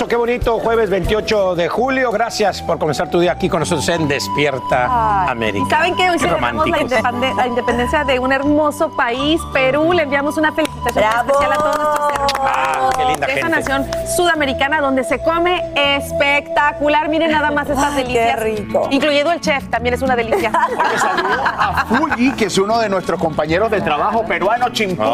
[0.00, 2.10] Qué hermoso, qué bonito jueves 28 de julio.
[2.10, 5.66] Gracias por comenzar tu día aquí con nosotros en Despierta Ay, América.
[5.66, 9.92] Y saben que hoy Qué celebramos la, la independencia de un hermoso país, Perú.
[9.92, 13.60] Le enviamos una felicitación especial a todos nuestros hermanos Ah, qué linda de esta gente.
[13.70, 17.10] nación sudamericana donde se come espectacular.
[17.10, 18.36] Miren nada más estas Ay, delicias.
[18.36, 18.88] qué rico.
[18.90, 20.50] Incluyendo el chef, también es una delicia.
[20.78, 24.66] Oye, saludo a Fuji, que es uno de nuestros compañeros de trabajo peruano,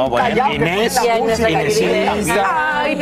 [0.08, 1.00] bueno, Inés.
[1.04, 2.82] Inés Inesita.
[2.82, 2.94] Ay,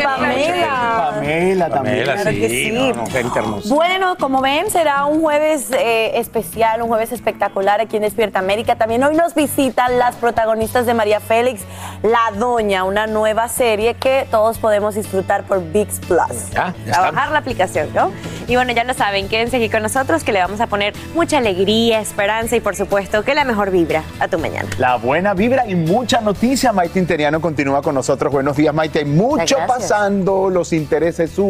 [1.59, 1.75] Pamela.
[1.75, 1.97] También.
[2.07, 2.71] Pamela, Claro que sí, sí.
[2.73, 3.75] no, no, gente hermosa.
[3.75, 8.77] Bueno, como ven, será un jueves eh, especial, un jueves espectacular aquí en Despierta América.
[8.77, 11.63] También hoy nos visitan las protagonistas de María Félix,
[12.03, 16.51] La Doña, una nueva serie que todos podemos disfrutar por VIX Plus.
[16.53, 17.11] Ya, ya a está.
[17.11, 18.11] bajar la aplicación, ¿no?
[18.47, 21.39] Y bueno, ya lo saben, quédense aquí con nosotros que le vamos a poner mucha
[21.39, 24.69] alegría, esperanza y por supuesto que la mejor vibra a tu mañana.
[24.79, 26.73] La buena vibra y mucha noticia.
[26.73, 28.33] Maite Interiano continúa con nosotros.
[28.33, 29.01] Buenos días, Maite.
[29.01, 29.67] Hay mucho Gracias.
[29.67, 30.51] pasando.
[30.51, 31.44] Los intereses suben,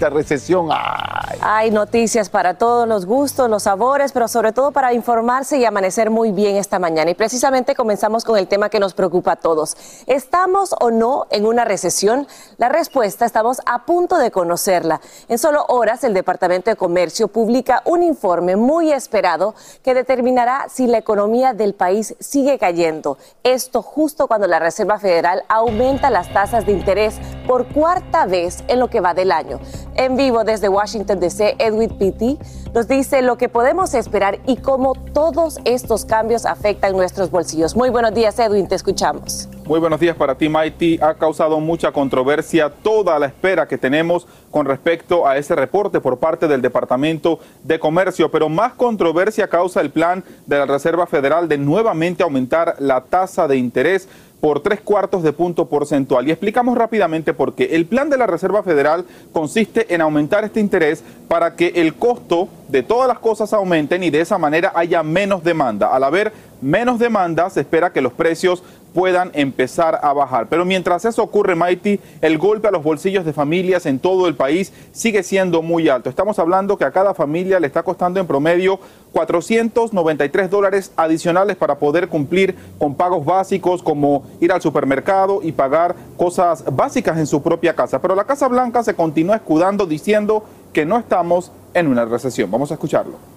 [0.00, 0.68] la recesión.
[0.70, 1.38] Ay.
[1.40, 6.10] Hay noticias para todos los gustos, los sabores, pero sobre todo para informarse y amanecer
[6.10, 7.10] muy bien esta mañana.
[7.10, 9.76] Y precisamente comenzamos con el tema que nos preocupa a todos.
[10.06, 12.26] ¿Estamos o no en una recesión?
[12.58, 15.00] La respuesta estamos a punto de conocerla.
[15.28, 20.86] En solo horas el Departamento de Comercio publica un informe muy esperado que determinará si
[20.86, 23.18] la economía del país sigue cayendo.
[23.42, 27.16] Esto justo cuando la Reserva Federal aumenta las tasas de interés
[27.46, 29.58] por cuarta vez en lo que va del año.
[29.96, 32.38] En vivo desde Washington DC, Edwin Pitti
[32.74, 37.76] nos dice lo que podemos esperar y cómo todos estos cambios afectan nuestros bolsillos.
[37.76, 39.48] Muy buenos días, Edwin, te escuchamos.
[39.66, 40.98] Muy buenos días para ti, Mighty.
[41.00, 46.18] Ha causado mucha controversia toda la espera que tenemos con respecto a ese reporte por
[46.18, 51.48] parte del Departamento de Comercio, pero más controversia causa el plan de la Reserva Federal
[51.48, 54.08] de nuevamente aumentar la tasa de interés
[54.42, 56.26] por tres cuartos de punto porcentual.
[56.26, 57.76] Y explicamos rápidamente por qué.
[57.76, 62.48] El plan de la Reserva Federal consiste en aumentar este interés para que el costo
[62.66, 65.94] de todas las cosas aumenten y de esa manera haya menos demanda.
[65.94, 68.64] Al haber menos demanda, se espera que los precios
[68.94, 70.48] puedan empezar a bajar.
[70.48, 74.34] Pero mientras eso ocurre, Mighty, el golpe a los bolsillos de familias en todo el
[74.34, 76.10] país sigue siendo muy alto.
[76.10, 78.78] Estamos hablando que a cada familia le está costando en promedio
[79.12, 85.94] 493 dólares adicionales para poder cumplir con pagos básicos como ir al supermercado y pagar
[86.16, 88.00] cosas básicas en su propia casa.
[88.00, 92.50] Pero la Casa Blanca se continúa escudando diciendo que no estamos en una recesión.
[92.50, 93.31] Vamos a escucharlo.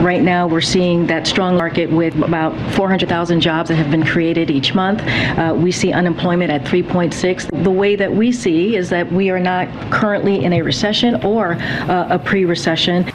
[0.00, 4.48] Right now, we're seeing that strong market with about 400,000 jobs that have been created
[4.48, 5.02] each month.
[5.02, 7.64] Uh, we see unemployment at 3.6.
[7.64, 11.54] The way that we see is that we are not currently in a recession or
[11.54, 13.06] uh, a pre-recession.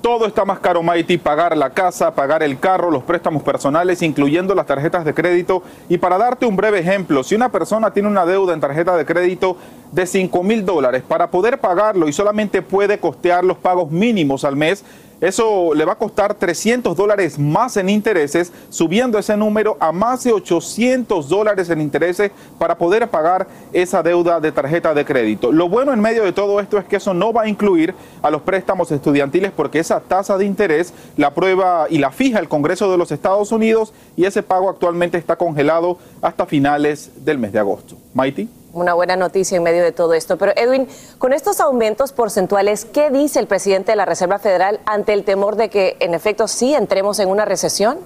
[0.00, 4.54] Todo está más caro, Mighty, pagar la casa, pagar el carro, los préstamos personales, incluyendo
[4.54, 5.62] las tarjetas de crédito.
[5.90, 9.04] Y para darte un breve ejemplo, si una persona tiene una deuda en tarjeta de
[9.04, 9.58] crédito
[9.92, 14.56] de 5 mil dólares, para poder pagarlo y solamente puede costear los pagos mínimos al
[14.56, 14.82] mes,
[15.20, 20.24] Eso le va a costar 300 dólares más en intereses, subiendo ese número a más
[20.24, 25.52] de 800 dólares en intereses para poder pagar esa deuda de tarjeta de crédito.
[25.52, 28.30] Lo bueno en medio de todo esto es que eso no va a incluir a
[28.30, 32.90] los préstamos estudiantiles porque esa tasa de interés la prueba y la fija el Congreso
[32.90, 37.58] de los Estados Unidos y ese pago actualmente está congelado hasta finales del mes de
[37.58, 37.96] agosto.
[38.14, 40.36] Mighty una buena noticia en medio de todo esto.
[40.38, 45.12] Pero Edwin, con estos aumentos porcentuales, ¿qué dice el presidente de la Reserva Federal ante
[45.12, 47.98] el temor de que en efecto sí entremos en una recesión?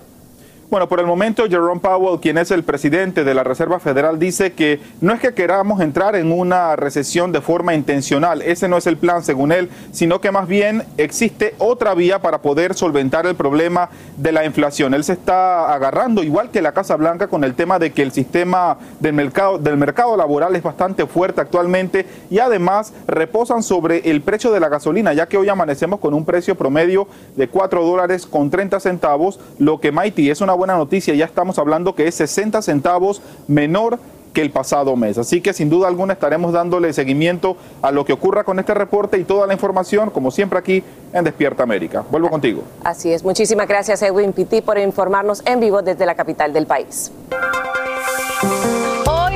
[0.74, 4.54] Bueno, por el momento Jerome Powell, quien es el presidente de la Reserva Federal, dice
[4.54, 8.88] que no es que queramos entrar en una recesión de forma intencional, ese no es
[8.88, 13.36] el plan según él, sino que más bien existe otra vía para poder solventar el
[13.36, 14.94] problema de la inflación.
[14.94, 18.10] Él se está agarrando, igual que la Casa Blanca, con el tema de que el
[18.10, 24.22] sistema del mercado, del mercado laboral es bastante fuerte actualmente y además reposan sobre el
[24.22, 27.06] precio de la gasolina, ya que hoy amanecemos con un precio promedio
[27.36, 31.26] de 4 dólares con 30 centavos, lo que Mighty es una buena buena noticia, ya
[31.26, 33.98] estamos hablando que es 60 centavos menor
[34.32, 35.18] que el pasado mes.
[35.18, 39.18] Así que sin duda alguna estaremos dándole seguimiento a lo que ocurra con este reporte
[39.18, 40.82] y toda la información, como siempre aquí
[41.12, 42.02] en Despierta América.
[42.10, 42.62] Vuelvo contigo.
[42.82, 43.22] Así es.
[43.22, 47.12] Muchísimas gracias Edwin Pitti por informarnos en vivo desde la capital del país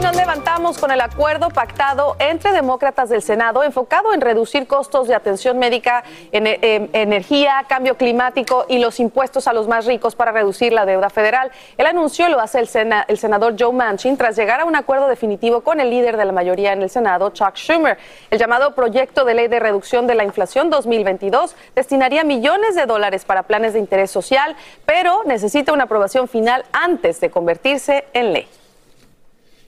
[0.01, 5.15] nos levantamos con el acuerdo pactado entre demócratas del Senado enfocado en reducir costos de
[5.15, 10.73] atención médica, em, energía, cambio climático y los impuestos a los más ricos para reducir
[10.73, 11.51] la deuda federal.
[11.77, 12.69] El anuncio lo hace el,
[13.09, 16.33] el senador Joe Manchin tras llegar a un acuerdo definitivo con el líder de la
[16.33, 17.99] mayoría en el Senado, Chuck Schumer.
[18.31, 23.25] El llamado proyecto de ley de reducción de la inflación 2022 destinaría millones de dólares
[23.25, 24.55] para planes de interés social,
[24.87, 28.49] pero necesita una aprobación final antes de convertirse en ley.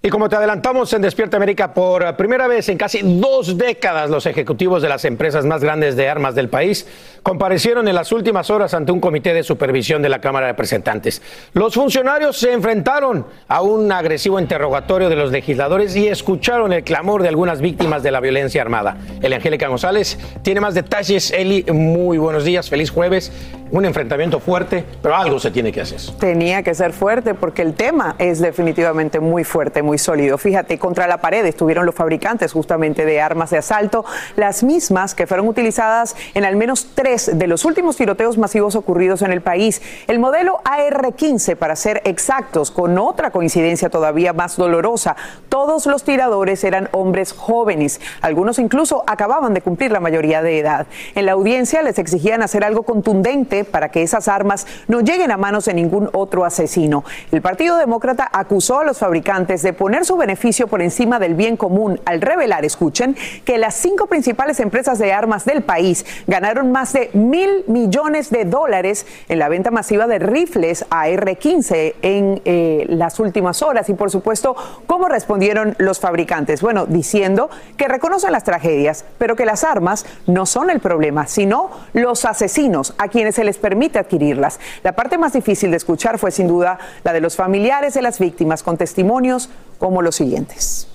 [0.03, 4.25] Y como te adelantamos en Despierta América, por primera vez en casi dos décadas, los
[4.25, 6.87] ejecutivos de las empresas más grandes de armas del país
[7.23, 11.21] comparecieron en las últimas horas ante un comité de supervisión de la Cámara de Representantes.
[11.53, 17.21] Los funcionarios se enfrentaron a un agresivo interrogatorio de los legisladores y escucharon el clamor
[17.23, 18.97] de algunas víctimas de la violencia armada.
[19.21, 21.31] El Angélica González tiene más detalles.
[21.31, 23.31] Eli, muy buenos días, feliz jueves.
[23.71, 26.01] Un enfrentamiento fuerte, pero algo se tiene que hacer.
[26.19, 30.39] Tenía que ser fuerte porque el tema es definitivamente muy fuerte, muy sólido.
[30.39, 34.05] Fíjate, contra la pared estuvieron los fabricantes justamente de armas de asalto,
[34.37, 39.23] las mismas que fueron utilizadas en al menos tres de los últimos tiroteos masivos ocurridos
[39.23, 39.83] en el país.
[40.07, 45.17] El modelo AR-15, para ser exactos, con otra coincidencia todavía más dolorosa.
[45.49, 50.87] Todos los tiradores eran hombres jóvenes, algunos incluso acababan de cumplir la mayoría de edad.
[51.15, 55.37] En la audiencia les exigían hacer algo contundente para que esas armas no lleguen a
[55.37, 57.05] manos de ningún otro asesino.
[57.31, 61.57] El Partido Demócrata acusó a los fabricantes de poner su beneficio por encima del bien
[61.57, 63.17] común al revelar, escuchen,
[63.47, 68.45] que las cinco principales empresas de armas del país ganaron más de mil millones de
[68.45, 73.89] dólares en la venta masiva de rifles AR-15 en eh, las últimas horas.
[73.89, 74.55] Y por supuesto,
[74.87, 76.61] ¿cómo respondieron los fabricantes?
[76.61, 77.49] Bueno, diciendo
[77.79, 82.93] que reconocen las tragedias, pero que las armas no son el problema, sino los asesinos
[82.99, 84.61] a quienes se les permite adquirirlas.
[84.83, 88.19] La parte más difícil de escuchar fue sin duda la de los familiares de las
[88.19, 89.49] víctimas con testimonios
[89.81, 90.87] como los siguientes.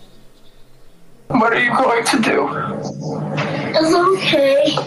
[1.27, 2.47] What are you going to do?
[3.75, 4.77] It's okay.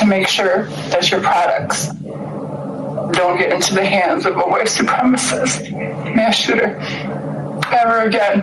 [0.00, 1.88] To make sure that your products
[3.12, 5.70] don't get into the hands of a white supremacist
[6.16, 6.76] mass shooter
[7.70, 8.42] ever again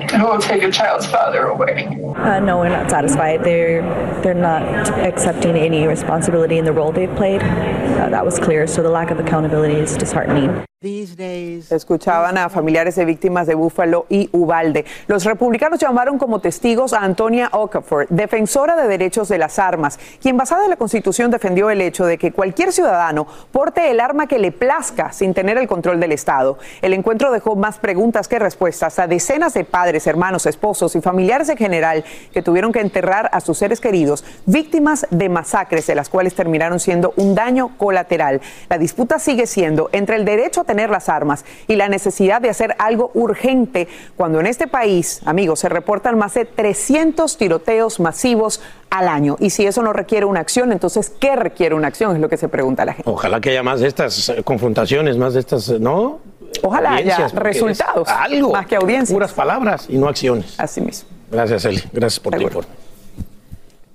[0.10, 1.86] who will take a child's father away.
[2.16, 3.42] Uh, no, we're not satisfied.
[3.44, 3.82] They're
[4.22, 4.62] they're not
[4.98, 7.42] accepting any responsibility in the role they've played.
[7.42, 8.66] Uh, that was clear.
[8.66, 10.64] So the lack of accountability is disheartening.
[10.82, 14.86] Escuchaban a familiares de víctimas de Búfalo y Ubalde.
[15.08, 20.38] Los republicanos llamaron como testigos a Antonia Okafor, defensora de derechos de las armas, quien
[20.38, 24.38] basada en la Constitución defendió el hecho de que cualquier ciudadano porte el arma que
[24.38, 26.56] le plazca sin tener el control del Estado.
[26.80, 31.48] El encuentro dejó más preguntas que respuestas a decenas de padres, hermanos, esposos y familiares
[31.48, 36.08] en general que tuvieron que enterrar a sus seres queridos, víctimas de masacres de las
[36.08, 38.40] cuales terminaron siendo un daño colateral.
[38.68, 42.50] La disputa sigue siendo entre el derecho a tener las armas y la necesidad de
[42.50, 48.60] hacer algo urgente cuando en este país, amigos, se reportan más de 300 tiroteos masivos
[48.90, 49.36] al año.
[49.40, 52.14] Y si eso no requiere una acción, entonces, ¿qué requiere una acción?
[52.14, 53.10] Es lo que se pregunta la gente.
[53.10, 56.18] Ojalá que haya más de estas eh, confrontaciones, más de estas, ¿no?
[56.62, 58.08] Ojalá haya resultados.
[58.08, 58.52] Algo.
[58.52, 59.12] Más que audiencias.
[59.14, 60.54] Puras palabras y no acciones.
[60.58, 61.08] Así mismo.
[61.30, 61.82] Gracias, Eli.
[61.92, 62.89] Gracias por tu informe.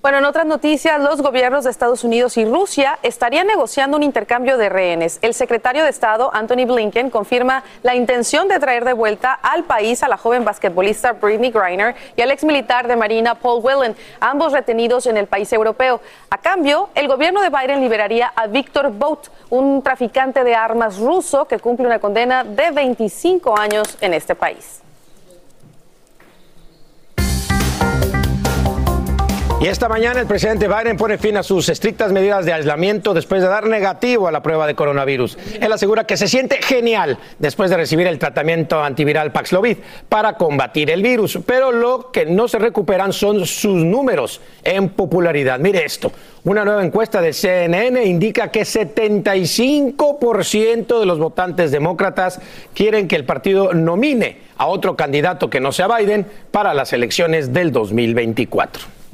[0.05, 4.55] Bueno, en otras noticias, los gobiernos de Estados Unidos y Rusia estarían negociando un intercambio
[4.55, 5.17] de rehenes.
[5.23, 10.03] El secretario de Estado, Anthony Blinken, confirma la intención de traer de vuelta al país
[10.03, 14.53] a la joven basquetbolista Britney Griner y al ex militar de Marina Paul Whelan, ambos
[14.53, 15.99] retenidos en el país europeo.
[16.29, 21.45] A cambio, el gobierno de Biden liberaría a Victor Bout, un traficante de armas ruso
[21.45, 24.83] que cumple una condena de 25 años en este país.
[29.61, 33.41] Y esta mañana el presidente Biden pone fin a sus estrictas medidas de aislamiento después
[33.41, 35.37] de dar negativo a la prueba de coronavirus.
[35.61, 39.77] Él asegura que se siente genial después de recibir el tratamiento antiviral Paxlovid
[40.09, 45.57] para combatir el virus, pero lo que no se recuperan son sus números en popularidad.
[45.57, 46.11] Mire esto,
[46.43, 52.41] una nueva encuesta de CNN indica que 75% de los votantes demócratas
[52.73, 57.53] quieren que el partido nomine a otro candidato que no sea Biden para las elecciones
[57.53, 59.04] del 2024.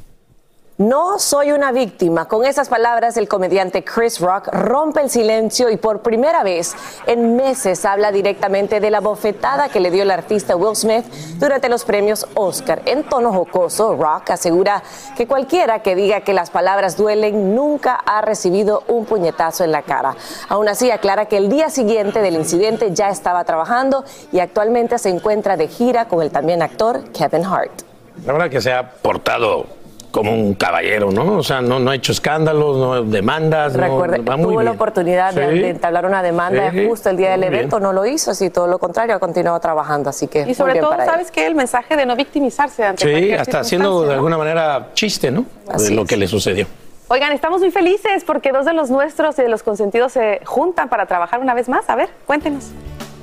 [0.78, 2.28] No soy una víctima.
[2.28, 6.74] Con esas palabras, el comediante Chris Rock rompe el silencio y por primera vez
[7.06, 11.04] en meses habla directamente de la bofetada que le dio el artista Will Smith
[11.38, 12.80] durante los premios Oscar.
[12.86, 14.82] En tono jocoso, Rock asegura
[15.14, 19.82] que cualquiera que diga que las palabras duelen nunca ha recibido un puñetazo en la
[19.82, 20.16] cara.
[20.48, 25.10] Aún así, aclara que el día siguiente del incidente ya estaba trabajando y actualmente se
[25.10, 27.82] encuentra de gira con el también actor Kevin Hart.
[28.24, 29.81] La verdad que se ha portado
[30.12, 31.38] como un caballero, ¿no?
[31.38, 33.72] O sea, no, no ha hecho escándalos, no demandas.
[33.74, 34.74] Recuerde, no, va muy tuvo la bien.
[34.76, 35.58] oportunidad de, Sí.
[35.58, 37.60] de entablar una demanda Sí, justo el día del muy bien.
[37.60, 40.54] evento, no lo hizo, así todo lo contrario, ha continuado trabajando, así que Y muy
[40.54, 40.96] sobre bien todo.
[41.04, 41.46] ¿sabes qué?
[41.46, 45.44] El mensaje de no victimizarse ante Sí, hasta haciendo de alguna manera chiste, ¿no?
[45.76, 46.66] de lo que le sucedió.
[47.08, 50.88] Oigan, estamos muy felices porque dos de los nuestros y de los consentidos se juntan
[50.88, 51.88] para trabajar una vez más.
[51.90, 52.70] A ver, cuéntenos.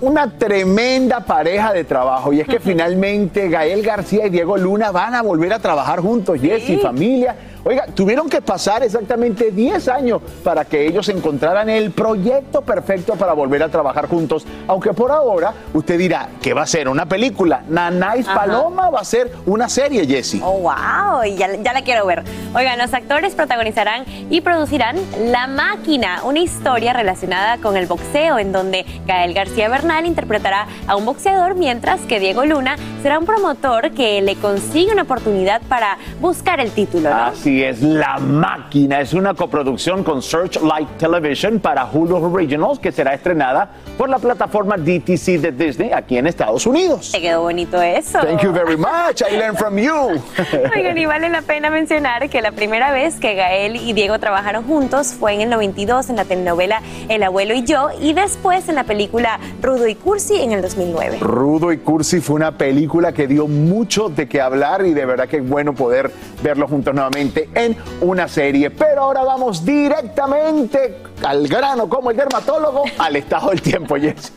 [0.01, 5.13] Una tremenda pareja de trabajo y es que finalmente Gael García y Diego Luna van
[5.15, 7.36] a volver a trabajar juntos, Jessy, familia.
[7.63, 13.34] Oiga, tuvieron que pasar exactamente 10 años para que ellos encontraran el proyecto perfecto para
[13.34, 16.88] volver a trabajar juntos, aunque por ahora usted dirá, ¿qué va a ser?
[16.88, 17.63] ¿Una película?
[17.68, 18.39] Nanais Ajá.
[18.39, 20.39] Paloma va a ser una serie, Jessy.
[20.44, 22.24] Oh, wow, ya, ya la quiero ver.
[22.56, 28.51] Oigan, los actores protagonizarán y producirán La Máquina, una historia relacionada con el boxeo, en
[28.54, 33.92] donde Gael García Bernal interpretará a un boxeador, mientras que Diego Luna será un promotor
[33.92, 37.10] que le consigue una oportunidad para buscar el título.
[37.10, 37.16] ¿no?
[37.16, 43.13] Así es, La Máquina es una coproducción con Searchlight Television para Hulu Originals que será
[43.13, 47.12] estrenada por la plataforma DTC de Disney aquí en Estados Unidos.
[47.12, 48.20] Te quedó bonito eso.
[48.20, 49.22] Thank you very much.
[49.22, 49.91] I learned from you.
[50.75, 54.63] Oigan, y vale la pena mencionar que la primera vez que Gael y Diego trabajaron
[54.65, 58.75] juntos fue en el 92 en la telenovela El abuelo y yo y después en
[58.75, 61.18] la película Rudo y Cursi en el 2009.
[61.22, 65.27] Rudo y Cursi fue una película que dio mucho de qué hablar y de verdad
[65.27, 66.12] que es bueno poder
[66.44, 68.69] verlos juntos nuevamente en una serie.
[68.72, 74.31] Pero ahora vamos directamente al grano como el dermatólogo al estado del tiempo, Jessy.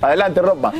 [0.00, 0.72] Adelante, Roma.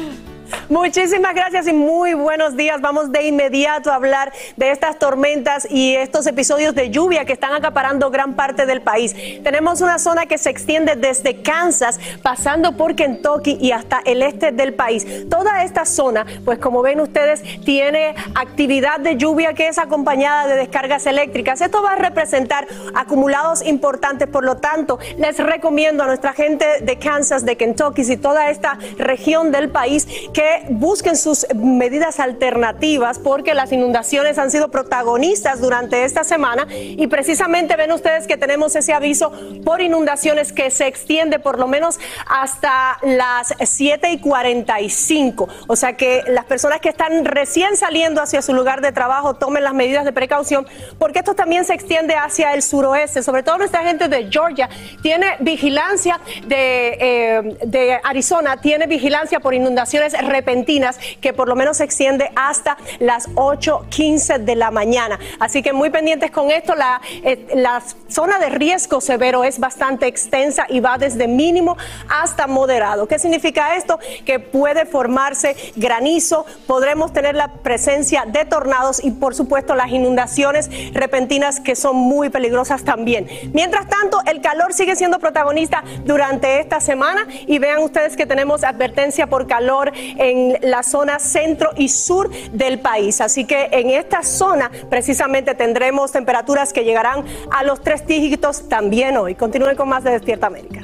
[0.69, 2.81] Muchísimas gracias y muy buenos días.
[2.81, 7.55] Vamos de inmediato a hablar de estas tormentas y estos episodios de lluvia que están
[7.55, 9.15] acaparando gran parte del país.
[9.43, 14.53] Tenemos una zona que se extiende desde Kansas, pasando por Kentucky y hasta el este
[14.53, 15.07] del país.
[15.29, 20.57] Toda esta zona, pues como ven ustedes, tiene actividad de lluvia que es acompañada de
[20.57, 21.61] descargas eléctricas.
[21.61, 26.99] Esto va a representar acumulados importantes, por lo tanto, les recomiendo a nuestra gente de
[26.99, 30.07] Kansas, de Kentucky y toda esta región del país
[30.39, 37.09] que busquen sus medidas alternativas porque las inundaciones han sido protagonistas durante esta semana y
[37.09, 39.33] precisamente ven ustedes que tenemos ese aviso
[39.65, 45.49] por inundaciones que se extiende por lo menos hasta las 7 y 45.
[45.67, 49.65] O sea que las personas que están recién saliendo hacia su lugar de trabajo tomen
[49.65, 50.69] las medidas de precaución
[51.01, 54.69] porque esto también se extiende hacia el suroeste, sobre todo nuestra gente de Georgia
[55.03, 61.79] tiene vigilancia de, eh, de Arizona, tiene vigilancia por inundaciones repentinas que por lo menos
[61.79, 65.19] se extiende hasta las 8.15 de la mañana.
[65.39, 70.07] Así que muy pendientes con esto, la, eh, la zona de riesgo severo es bastante
[70.07, 71.77] extensa y va desde mínimo
[72.09, 73.07] hasta moderado.
[73.07, 73.99] ¿Qué significa esto?
[74.25, 80.71] Que puede formarse granizo, podremos tener la presencia de tornados y por supuesto las inundaciones
[80.93, 83.29] repentinas que son muy peligrosas también.
[83.53, 88.65] Mientras tanto, el calor sigue siendo protagonista durante esta semana y vean ustedes que tenemos
[88.65, 93.21] advertencia por calor en la zona centro y sur del país.
[93.21, 99.17] Así que en esta zona precisamente tendremos temperaturas que llegarán a los tres dígitos también
[99.17, 99.35] hoy.
[99.35, 100.83] Continúen con más de Despierta América.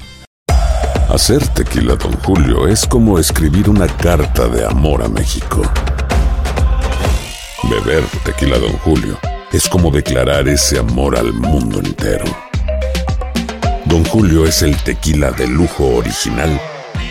[1.09, 5.63] Hacer tequila, Don Julio, es como escribir una carta de amor a México.
[7.71, 9.19] Beber tequila, Don Julio,
[9.53, 12.25] es como declarar ese amor al mundo entero.
[13.85, 16.61] Don Julio es el tequila de lujo original,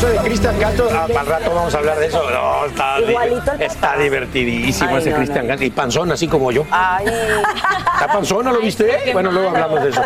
[0.00, 2.22] Eso de Cristian Castro, ah, al rato vamos a hablar de eso.
[2.30, 5.48] No, está, di- está divertidísimo Ay, ese no, Cristian no.
[5.48, 5.66] Castro.
[5.66, 6.64] Y panzón, así como yo.
[6.70, 7.04] Ay.
[7.06, 9.10] ¿Está panzona, lo viste?
[9.12, 10.02] Bueno, luego hablamos de eso.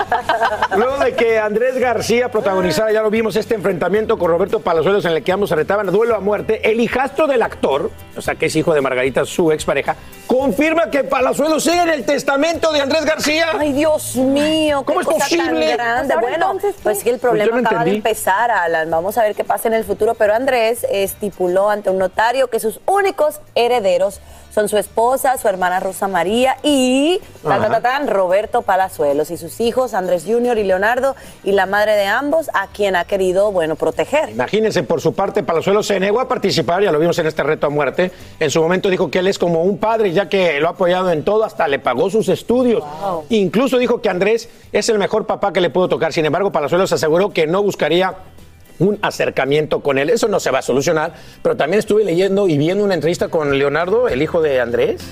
[0.76, 5.12] Luego de que Andrés García protagonizara, ya lo vimos, este enfrentamiento con Roberto Palazuelos en
[5.12, 8.34] el que ambos se retaban a duelo a muerte, el hijastro del actor, o sea,
[8.34, 9.94] que es hijo de Margarita, su expareja,
[10.26, 13.46] confirma que Palazuelos sigue en el testamento de Andrés García.
[13.56, 15.68] Ay, Dios mío, ¿Cómo qué es cosa posible?
[15.68, 16.14] tan grande.
[16.14, 18.90] Pues Bueno, entonces, pues que el Pues problema no acaba de empezar, Alan.
[18.90, 20.14] Vamos a ver qué pasa en el futuro.
[20.14, 24.20] Pero Andrés estipuló ante un notario que sus únicos herederos
[24.54, 27.20] son su esposa, su hermana Rosa María y
[28.06, 30.58] Roberto Palazuelos y sus hijos Andrés Jr.
[30.58, 34.30] y Leonardo y la madre de ambos a quien ha querido, bueno, proteger.
[34.30, 37.66] Imagínense, por su parte, Palazuelos se negó a participar, ya lo vimos en este reto
[37.66, 38.12] a muerte.
[38.38, 41.10] En su momento dijo que él es como un padre, ya que lo ha apoyado
[41.10, 42.84] en todo, hasta le pagó sus estudios.
[43.30, 46.12] Incluso dijo que Andrés es el mejor papá que le pudo tocar.
[46.12, 48.14] Sin embargo, Palazuelos aseguró que no buscaría
[48.78, 50.10] un acercamiento con él.
[50.10, 51.12] Eso no se va a solucionar,
[51.42, 55.02] pero también estuve leyendo y viendo una entrevista con Leonardo, el hijo de Andrés,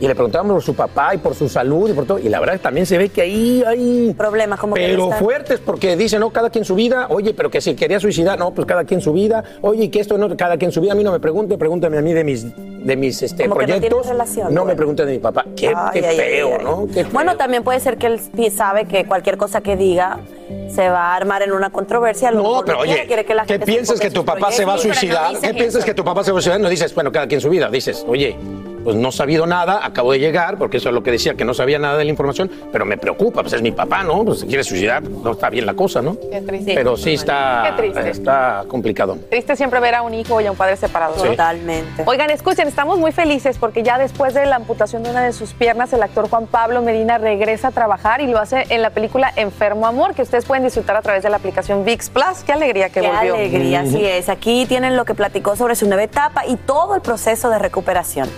[0.00, 2.18] y le preguntaban por su papá y por su salud y por todo.
[2.18, 5.96] Y la verdad que también se ve que ahí hay problemas como pero fuertes porque
[5.96, 7.06] dicen, no, cada quien su vida.
[7.10, 9.44] Oye, pero que si quería suicidar, no, pues cada quien su vida.
[9.60, 10.92] Oye, y que esto no, cada quien su vida.
[10.92, 13.66] A mí no me pregunte, pregúntame a mí de mis, de mis este, Como que
[13.66, 14.06] no proyectos.
[14.06, 15.44] relación, no me pregunten de mi papá.
[15.56, 16.64] Qué, Ay, qué ay, feo, ay.
[16.64, 16.88] ¿no?
[16.92, 20.20] Qué Bueno, también puede ser que él sabe que cualquier cosa que diga
[20.68, 22.30] se va a armar en una controversia.
[22.30, 24.74] Lo No, pero oye, quiere que la ¿qué gente piensas que tu papá se va
[24.74, 25.38] a suicidar?
[25.40, 26.60] ¿Qué piensas que tu papá se va a suicidar?
[26.60, 27.68] No dices, bueno, cada quien su vida.
[27.70, 28.36] Dices, oye,
[28.84, 31.44] pues no he sabido nada, acabo de llegar, porque eso es lo que decía, que
[31.44, 34.24] no sabía nada de la información, pero me preocupa, pues es mi papá, ¿no?
[34.24, 36.16] Pues se quiere suicidar, no está bien la cosa, ¿no?
[36.30, 36.74] Qué triste.
[36.74, 38.10] Pero sí está, Qué triste.
[38.10, 39.18] está complicado.
[39.28, 41.20] Triste siempre ver a un hijo y a un padre separados.
[41.20, 41.28] Sí.
[41.28, 42.02] Totalmente.
[42.06, 45.52] Oigan, escuchen, estamos muy felices porque ya después de la amputación de una de sus
[45.52, 49.32] piernas, el actor Juan Pablo Medina regresa a trabajar y lo hace en la película
[49.36, 52.44] Enfermo Amor, que ustedes pueden disfrutar a través de la aplicación VIX Plus.
[52.46, 53.34] Qué alegría que Qué volvió.
[53.34, 54.28] alegría, así es.
[54.28, 58.28] Aquí tienen lo que platicó sobre su nueva etapa y todo el proceso de recuperación.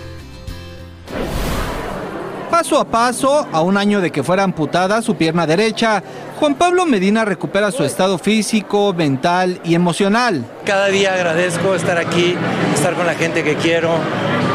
[2.53, 6.03] Paso a paso, a un año de que fuera amputada su pierna derecha,
[6.39, 10.45] Juan Pablo Medina recupera su estado físico, mental y emocional.
[10.63, 12.35] Cada día agradezco estar aquí,
[12.75, 13.89] estar con la gente que quiero,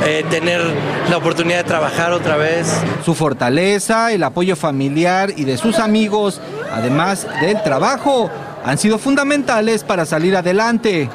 [0.06, 0.60] eh, tener
[1.10, 2.72] la oportunidad de trabajar otra vez.
[3.04, 6.40] Su fortaleza, el apoyo familiar y de sus amigos,
[6.72, 8.30] además del trabajo,
[8.64, 11.10] han sido fundamentales para salir adelante.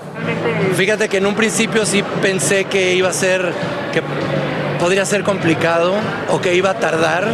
[0.76, 3.54] Fíjate que en un principio sí pensé que iba a ser,
[3.94, 4.02] que
[4.84, 5.94] podría ser complicado
[6.30, 7.26] o que iba a tardar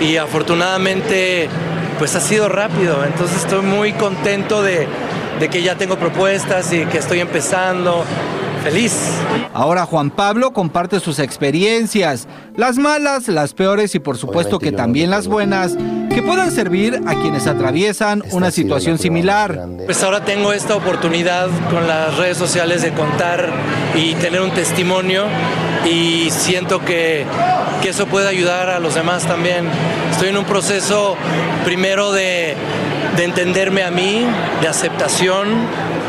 [0.00, 1.50] y afortunadamente
[1.98, 4.88] pues ha sido rápido, entonces estoy muy contento de,
[5.38, 8.06] de que ya tengo propuestas y que estoy empezando,
[8.62, 8.92] feliz.
[9.52, 15.10] Ahora Juan Pablo comparte sus experiencias, las malas, las peores y por supuesto que también
[15.10, 15.76] las buenas,
[16.14, 19.66] que puedan servir a quienes atraviesan una situación similar.
[19.84, 23.48] Pues ahora tengo esta oportunidad con las redes sociales de contar
[23.94, 25.24] y tener un testimonio
[25.84, 27.24] y siento que,
[27.82, 29.66] que eso puede ayudar a los demás también.
[30.10, 31.16] Estoy en un proceso
[31.64, 32.56] primero de,
[33.16, 34.26] de entenderme a mí,
[34.60, 35.48] de aceptación,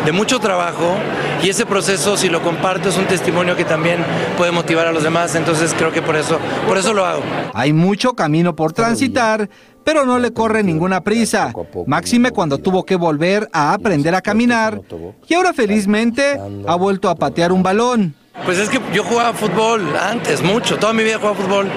[0.06, 0.96] de mucho trabajo.
[1.42, 4.00] Y ese proceso si lo comparto es un testimonio que también
[4.38, 7.22] puede motivar a los demás, entonces creo que por eso, por eso lo hago.
[7.54, 9.50] Hay mucho camino por transitar,
[9.84, 11.54] pero no le corre ninguna prisa.
[11.86, 14.82] Máxime cuando tuvo que volver a aprender a caminar.
[15.28, 18.16] y ahora felizmente ha vuelto a patear un balón.
[18.46, 21.68] Pues es que yo jugaba fútbol antes, mucho, toda mi vida jugaba fútbol,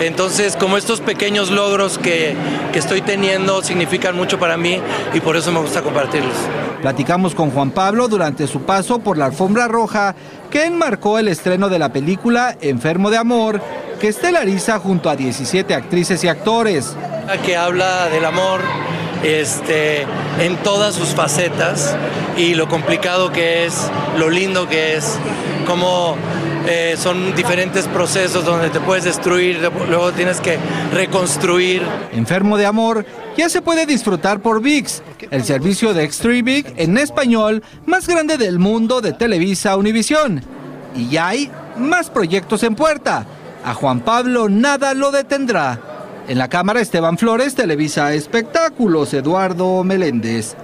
[0.00, 2.34] Entonces, como estos pequeños logros que,
[2.72, 4.80] que estoy teniendo significan mucho para mí
[5.12, 6.34] y por eso me gusta compartirlos.
[6.80, 10.14] Platicamos con Juan Pablo durante su paso por la alfombra roja
[10.50, 13.60] que enmarcó el estreno de la película Enfermo de Amor,
[14.00, 16.94] que estelariza junto a 17 actrices y actores.
[17.44, 18.60] Que habla del amor
[19.22, 20.02] este,
[20.38, 21.96] en todas sus facetas
[22.36, 25.18] y lo complicado que es, lo lindo que es,
[25.66, 26.16] cómo
[26.66, 30.58] eh, son diferentes procesos donde te puedes destruir, luego tienes que
[30.92, 31.82] reconstruir.
[32.12, 37.62] Enfermo de Amor ya se puede disfrutar por VIX, el servicio de streaming en español
[37.86, 40.42] más grande del mundo de Televisa Univisión.
[40.96, 43.26] Y ya hay más proyectos en puerta.
[43.64, 45.80] A Juan Pablo nada lo detendrá.
[46.28, 50.56] En la cámara Esteban Flores, Televisa Espectáculos, Eduardo Meléndez.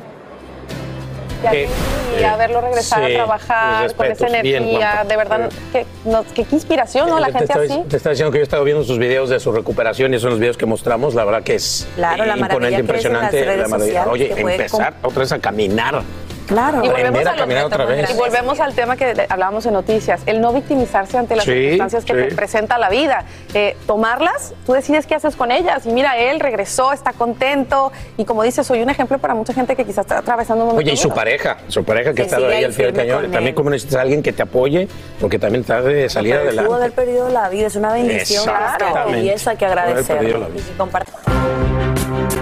[1.52, 5.86] Y a verlo regresar a trabajar con esa energía, de verdad, qué,
[6.34, 7.18] qué inspiración, ¿no?
[7.18, 7.82] La gente así.
[7.88, 10.30] Te está diciendo que yo he estado viendo sus videos de su recuperación y son
[10.30, 13.56] los videos que mostramos, la verdad que es claro, la imponente, impresionante.
[13.56, 14.06] La maravilla.
[14.08, 16.02] Oye, empezar otra vez a caminar.
[16.46, 16.84] Claro.
[16.84, 18.10] Y volvemos, a caminar otra vez.
[18.10, 22.04] y volvemos al tema que hablábamos en noticias, el no victimizarse ante las Sí, circunstancias
[22.04, 22.28] que sí.
[22.28, 23.24] te presenta la vida.
[23.54, 25.86] Eh, tomarlas, tú decides qué haces con ellas.
[25.86, 27.92] Y mira, él regresó, está contento.
[28.16, 30.86] Y como dices, soy un ejemplo para mucha gente que quizás está atravesando un momento
[30.86, 31.14] Oye, y su duro.
[31.16, 33.30] pareja, su pareja que Que ha estado sigue ahí al pie del cañón.
[33.30, 34.88] También como necesitas a alguien que te apoye,
[35.20, 36.68] porque también está de salir Pero adelante.
[36.68, 38.42] Pudo haber perdido la vida, es una bendición.
[38.44, 39.20] Exactamente.
[39.20, 40.18] Y eso hay que agradecer.
[40.18, 40.62] perdido la vida.
[40.68, 42.33] Y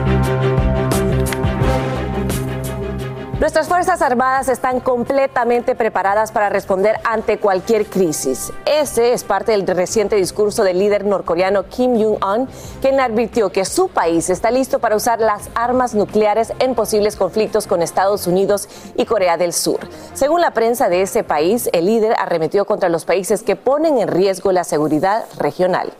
[3.43, 8.53] Nuestras Fuerzas Armadas están completamente preparadas para responder ante cualquier crisis.
[8.67, 12.47] Ese es parte del reciente discurso del líder norcoreano Kim Jong-un,
[12.81, 17.67] quien advirtió que su país está listo para usar las armas nucleares en posibles conflictos
[17.67, 19.81] con Estados Unidos y Corea del Sur.
[20.15, 24.07] Según la prensa de ese país, el líder arremetió contra los países que ponen en
[24.07, 25.93] riesgo la seguridad regional.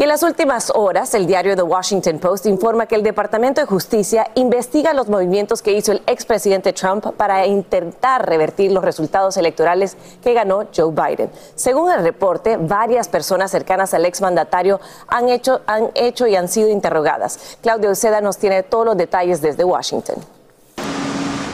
[0.00, 3.66] Y en las últimas horas, el diario The Washington Post informa que el Departamento de
[3.66, 9.96] Justicia investiga los movimientos que hizo el expresidente Trump para intentar revertir los resultados electorales
[10.22, 11.30] que ganó Joe Biden.
[11.56, 16.68] Según el reporte, varias personas cercanas al exmandatario han hecho, han hecho y han sido
[16.68, 17.58] interrogadas.
[17.60, 20.14] Claudia Uceda nos tiene todos los detalles desde Washington.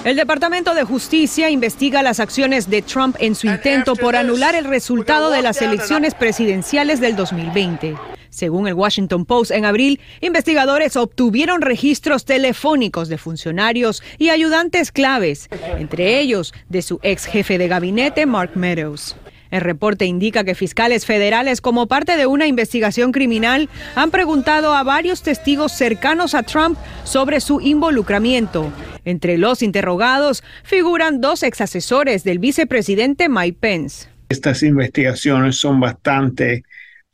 [0.04, 4.66] El Departamento de Justicia investiga las acciones de Trump en su intento por anular el
[4.66, 8.13] resultado de las elecciones presidenciales del 2020.
[8.34, 15.48] Según el Washington Post, en abril, investigadores obtuvieron registros telefónicos de funcionarios y ayudantes claves,
[15.78, 19.14] entre ellos de su ex jefe de gabinete, Mark Meadows.
[19.52, 24.82] El reporte indica que fiscales federales, como parte de una investigación criminal, han preguntado a
[24.82, 28.72] varios testigos cercanos a Trump sobre su involucramiento.
[29.04, 34.08] Entre los interrogados figuran dos exasesores del vicepresidente Mike Pence.
[34.28, 36.64] Estas investigaciones son bastante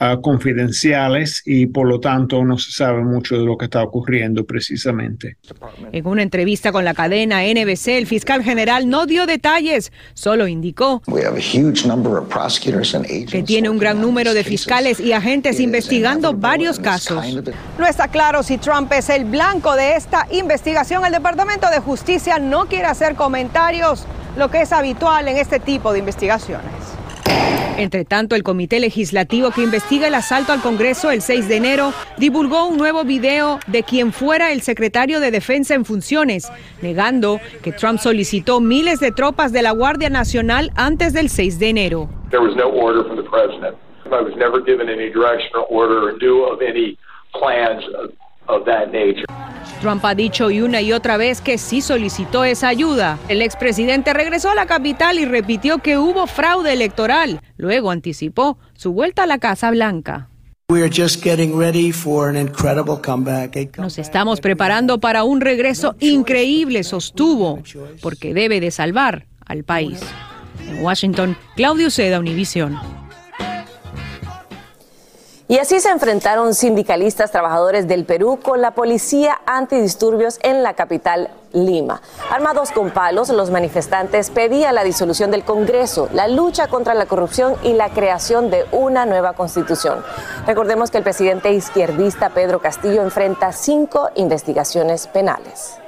[0.01, 4.45] ah, confidenciales y por lo tanto no se sabe mucho de lo que está ocurriendo
[4.45, 5.37] precisamente.
[5.93, 11.03] En una entrevista con la cadena NBC, el fiscal general no dio detalles, solo indicó
[11.07, 13.33] We have a huge number of prosecutors and agents.
[13.33, 17.25] que tiene un gran número de fiscales y agentes investigando varios casos.
[17.79, 21.05] No está claro si Trump es el blanco de esta investigación.
[21.05, 25.93] El Departamento de Justicia no quiere hacer comentarios, lo que es habitual en este tipo
[25.93, 26.73] de investigaciones.
[27.81, 31.95] Entre tanto, el Comité Legislativo que investiga el asalto al Congreso el 6 de enero
[32.19, 37.73] divulgó un nuevo video de quien fuera el secretario de Defensa en funciones, negando que
[37.73, 42.11] Trump solicitó miles de tropas de la Guardia Nacional antes del 6 de enero.
[49.81, 53.19] Trump ha dicho y una y otra vez que sí solicitó esa ayuda.
[53.29, 57.41] El expresidente regresó a la capital y repitió que hubo fraude electoral.
[57.57, 60.29] Luego anticipó su vuelta a la Casa Blanca.
[60.69, 63.77] We are just getting ready for an incredible comeback.
[63.79, 67.61] Nos estamos preparando para un regreso increíble, sostuvo,
[68.01, 70.01] porque debe de salvar al país.
[70.69, 72.79] En Washington, Claudio Seda, Univisión.
[75.51, 81.29] Y así se enfrentaron sindicalistas trabajadores del Perú con la policía antidisturbios en la capital
[81.53, 82.01] Lima.
[82.31, 87.57] Armados con palos, los manifestantes pedían la disolución del Congreso, la lucha contra la corrupción
[87.65, 90.05] y la creación de una nueva constitución.
[90.47, 95.81] Recordemos que el presidente izquierdista Pedro Castillo enfrenta cinco investigaciones penales.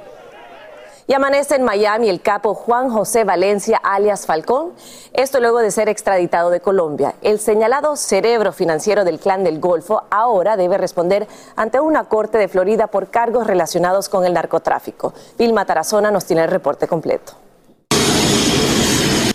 [1.05, 4.71] Y amanece en Miami el capo Juan José Valencia, alias Falcón.
[5.11, 7.15] Esto luego de ser extraditado de Colombia.
[7.21, 12.47] El señalado cerebro financiero del clan del Golfo ahora debe responder ante una corte de
[12.47, 15.13] Florida por cargos relacionados con el narcotráfico.
[15.37, 17.33] Vilma Tarazona nos tiene el reporte completo.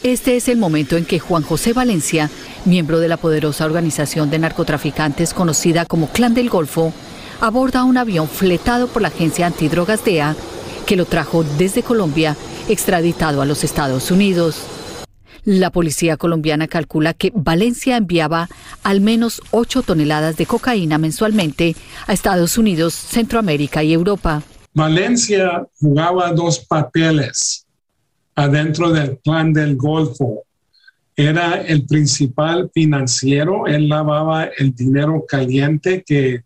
[0.02, 2.30] Este es el momento en que Juan José Valencia,
[2.64, 6.92] miembro de la poderosa organización de narcotraficantes conocida como Clan del Golfo,
[7.40, 10.34] aborda un avión fletado por la agencia antidrogas DEA
[10.88, 12.34] que lo trajo desde Colombia,
[12.66, 14.62] extraditado a los Estados Unidos.
[15.44, 18.48] La policía colombiana calcula que Valencia enviaba
[18.82, 24.42] al menos 8 toneladas de cocaína mensualmente a Estados Unidos, Centroamérica y Europa.
[24.72, 27.66] Valencia jugaba dos papeles
[28.34, 30.44] adentro del plan del Golfo.
[31.14, 36.44] Era el principal financiero, él lavaba el dinero caliente que,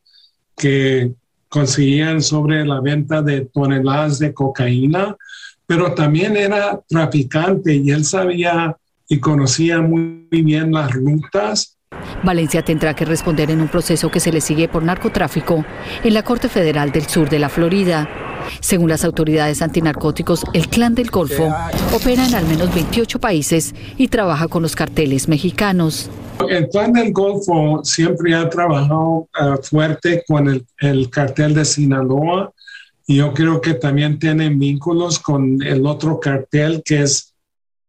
[0.56, 1.12] que
[1.52, 5.14] conseguían sobre la venta de toneladas de cocaína,
[5.66, 8.74] pero también era traficante y él sabía
[9.06, 11.76] y conocía muy bien las rutas.
[12.22, 15.62] Valencia tendrá que responder en un proceso que se le sigue por narcotráfico
[16.02, 18.31] en la Corte Federal del Sur de la Florida.
[18.60, 21.54] Según las autoridades antinarcóticos, el Clan del Golfo
[21.94, 26.10] opera en al menos 28 países y trabaja con los carteles mexicanos.
[26.48, 32.52] El Clan del Golfo siempre ha trabajado uh, fuerte con el, el cartel de Sinaloa
[33.06, 37.34] y yo creo que también tiene vínculos con el otro cartel que es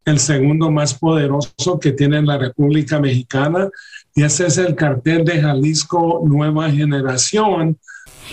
[0.06, 3.70] el segundo más poderoso que tiene la República Mexicana
[4.16, 7.80] y ese es el cartel de Jalisco Nueva Generación,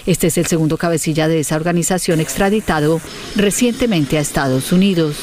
[0.06, 3.00] este es el segundo cabecilla de esa organización extraditado
[3.36, 5.16] recientemente a Estados Unidos.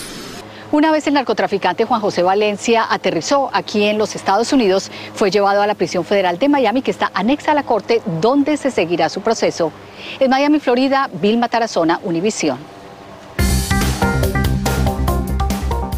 [0.71, 5.62] Una vez el narcotraficante Juan José Valencia aterrizó aquí en los Estados Unidos, fue llevado
[5.62, 9.07] a la prisión federal de Miami, que está anexa a la corte, donde se seguirá
[9.07, 9.71] su proceso.
[10.19, 12.57] En Miami, Florida, Vilma Tarazona, Univisión.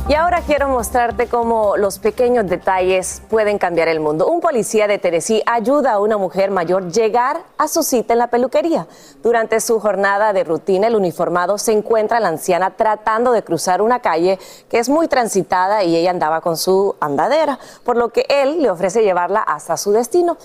[0.09, 4.25] Y ahora quiero mostrarte cómo los pequeños detalles pueden cambiar el mundo.
[4.25, 8.31] Un policía de Tennessee ayuda a una mujer mayor llegar a su cita en la
[8.31, 8.87] peluquería.
[9.21, 13.83] Durante su jornada de rutina, el uniformado se encuentra a la anciana tratando de cruzar
[13.83, 18.25] una calle que es muy transitada y ella andaba con su andadera, por lo que
[18.29, 20.37] él le ofrece llevarla hasta su destino.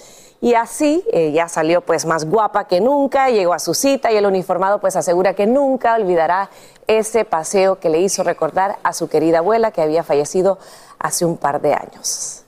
[0.44, 4.26] Y así ella salió pues más guapa que nunca, llegó a su cita y el
[4.26, 6.50] uniformado pues asegura que nunca olvidará
[6.86, 10.58] ese paseo que le hizo recordar a su querida abuela que había fallecido
[10.98, 12.44] hace un par de años.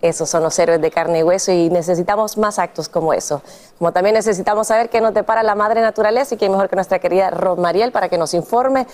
[0.00, 3.40] Esos son los héroes de carne y hueso y necesitamos más actos como eso.
[3.78, 6.98] Como también necesitamos saber qué nos depara la madre naturaleza y que mejor que nuestra
[6.98, 8.88] querida Mariel para que nos informe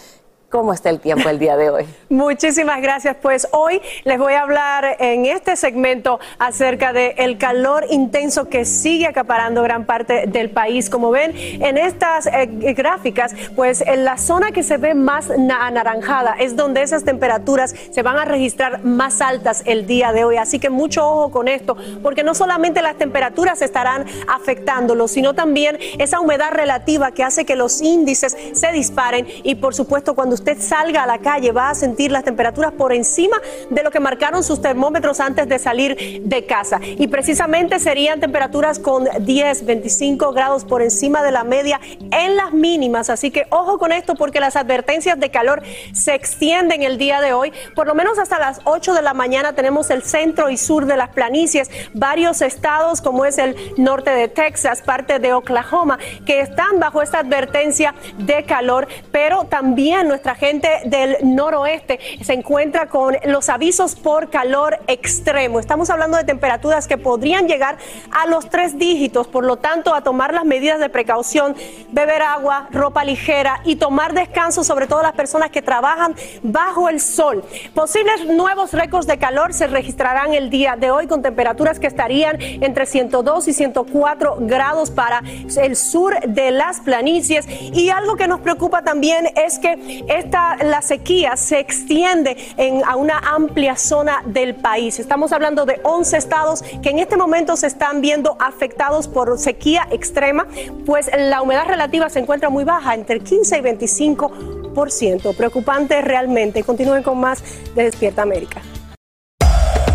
[0.50, 1.84] ¿Cómo está el tiempo el día de hoy?
[2.08, 3.16] Muchísimas gracias.
[3.20, 8.64] Pues hoy les voy a hablar en este segmento acerca del el calor intenso que
[8.64, 10.88] sigue acaparando gran parte del país.
[10.88, 16.34] Como ven en estas eh, gráficas, pues en la zona que se ve más anaranjada
[16.40, 20.38] es donde esas temperaturas se van a registrar más altas el día de hoy.
[20.38, 25.78] Así que mucho ojo con esto, porque no solamente las temperaturas estarán afectándolo, sino también
[25.98, 30.58] esa humedad relativa que hace que los índices se disparen y por supuesto cuando usted
[30.60, 33.36] salga a la calle va a sentir las temperaturas por encima
[33.70, 36.80] de lo que marcaron sus termómetros antes de salir de casa.
[36.82, 42.52] Y precisamente serían temperaturas con 10, 25 grados por encima de la media en las
[42.52, 43.10] mínimas.
[43.10, 47.32] Así que ojo con esto porque las advertencias de calor se extienden el día de
[47.32, 47.52] hoy.
[47.74, 50.96] Por lo menos hasta las 8 de la mañana tenemos el centro y sur de
[50.96, 56.78] las planicies, varios estados como es el norte de Texas, parte de Oklahoma, que están
[56.78, 63.16] bajo esta advertencia de calor, pero también nuestra la gente del noroeste se encuentra con
[63.24, 65.58] los avisos por calor extremo.
[65.58, 67.78] Estamos hablando de temperaturas que podrían llegar
[68.10, 71.56] a los tres dígitos, por lo tanto, a tomar las medidas de precaución,
[71.92, 77.00] beber agua, ropa ligera y tomar descanso, sobre todo las personas que trabajan bajo el
[77.00, 77.42] sol.
[77.72, 82.36] Posibles nuevos récords de calor se registrarán el día de hoy con temperaturas que estarían
[82.38, 85.22] entre 102 y 104 grados para
[85.56, 87.46] el sur de las planicies.
[87.48, 92.96] Y algo que nos preocupa también es que esta, la sequía se extiende en, a
[92.96, 94.98] una amplia zona del país.
[94.98, 99.88] Estamos hablando de 11 estados que en este momento se están viendo afectados por sequía
[99.90, 100.46] extrema,
[100.84, 105.36] pues la humedad relativa se encuentra muy baja, entre el 15 y 25%.
[105.36, 106.62] Preocupante realmente.
[106.62, 107.42] Continúen con más
[107.74, 108.60] de Despierta América.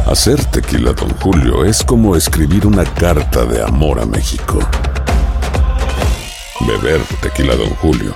[0.06, 4.60] Hacer tequila, don Julio, es como escribir una carta de amor a México.
[6.68, 8.16] Beber tequila, don Julio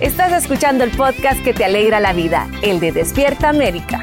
[0.00, 4.00] Estás escuchando el podcast que te alegra la vida, el de Despierta América.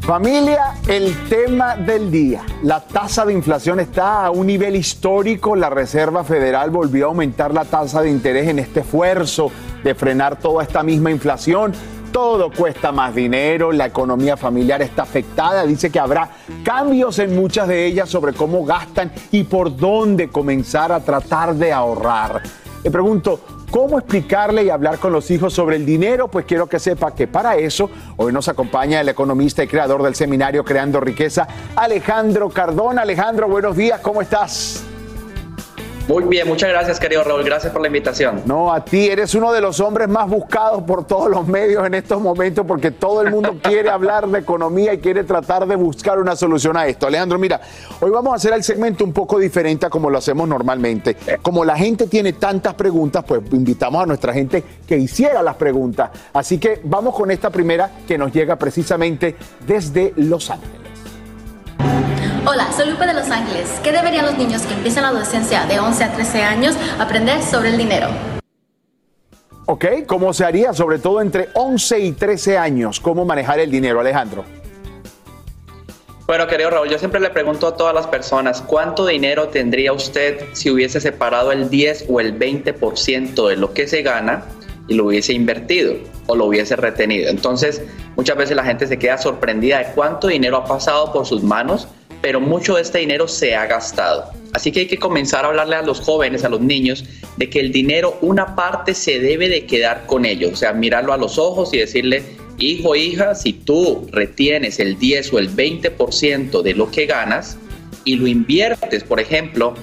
[0.00, 2.42] Familia, el tema del día.
[2.62, 5.56] La tasa de inflación está a un nivel histórico.
[5.56, 10.38] La Reserva Federal volvió a aumentar la tasa de interés en este esfuerzo de frenar
[10.38, 11.74] toda esta misma inflación.
[12.14, 15.66] Todo cuesta más dinero, la economía familiar está afectada.
[15.66, 16.30] Dice que habrá
[16.62, 21.72] cambios en muchas de ellas sobre cómo gastan y por dónde comenzar a tratar de
[21.72, 22.40] ahorrar.
[22.84, 26.28] Le pregunto, ¿Cómo explicarle y hablar con los hijos sobre el dinero?
[26.28, 30.14] Pues quiero que sepa que para eso hoy nos acompaña el economista y creador del
[30.14, 33.02] seminario Creando Riqueza, Alejandro Cardona.
[33.02, 34.84] Alejandro, buenos días, ¿cómo estás?
[36.06, 37.44] Muy bien, muchas gracias, querido Raúl.
[37.44, 38.42] Gracias por la invitación.
[38.44, 41.94] No, a ti eres uno de los hombres más buscados por todos los medios en
[41.94, 46.18] estos momentos porque todo el mundo quiere hablar de economía y quiere tratar de buscar
[46.18, 47.06] una solución a esto.
[47.06, 47.58] Alejandro, mira,
[48.00, 51.16] hoy vamos a hacer el segmento un poco diferente a como lo hacemos normalmente.
[51.40, 56.10] Como la gente tiene tantas preguntas, pues invitamos a nuestra gente que hiciera las preguntas.
[56.34, 59.36] Así que vamos con esta primera que nos llega precisamente
[59.66, 60.83] desde Los Ángeles.
[62.46, 63.80] Hola, soy Lupe de Los Ángeles.
[63.82, 67.70] ¿Qué deberían los niños que empiezan la adolescencia de 11 a 13 años aprender sobre
[67.70, 68.08] el dinero?
[69.64, 73.00] Ok, ¿cómo se haría sobre todo entre 11 y 13 años?
[73.00, 74.44] ¿Cómo manejar el dinero, Alejandro?
[76.26, 80.44] Bueno, querido Raúl, yo siempre le pregunto a todas las personas, ¿cuánto dinero tendría usted
[80.52, 84.44] si hubiese separado el 10 o el 20% de lo que se gana
[84.86, 85.94] y lo hubiese invertido
[86.26, 87.30] o lo hubiese retenido?
[87.30, 87.80] Entonces,
[88.16, 91.88] muchas veces la gente se queda sorprendida de cuánto dinero ha pasado por sus manos
[92.24, 94.30] pero mucho de este dinero se ha gastado.
[94.54, 97.04] Así que hay que comenzar a hablarle a los jóvenes, a los niños,
[97.36, 101.12] de que el dinero, una parte se debe de quedar con ellos, o sea, mirarlo
[101.12, 102.22] a los ojos y decirle,
[102.56, 107.58] hijo, hija, si tú retienes el 10 o el 20% de lo que ganas
[108.06, 109.74] y lo inviertes, por ejemplo,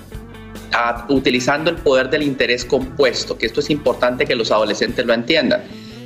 [1.09, 5.61] utilizando el poder del interés compuesto, que esto es importante que los adolescentes lo entiendan.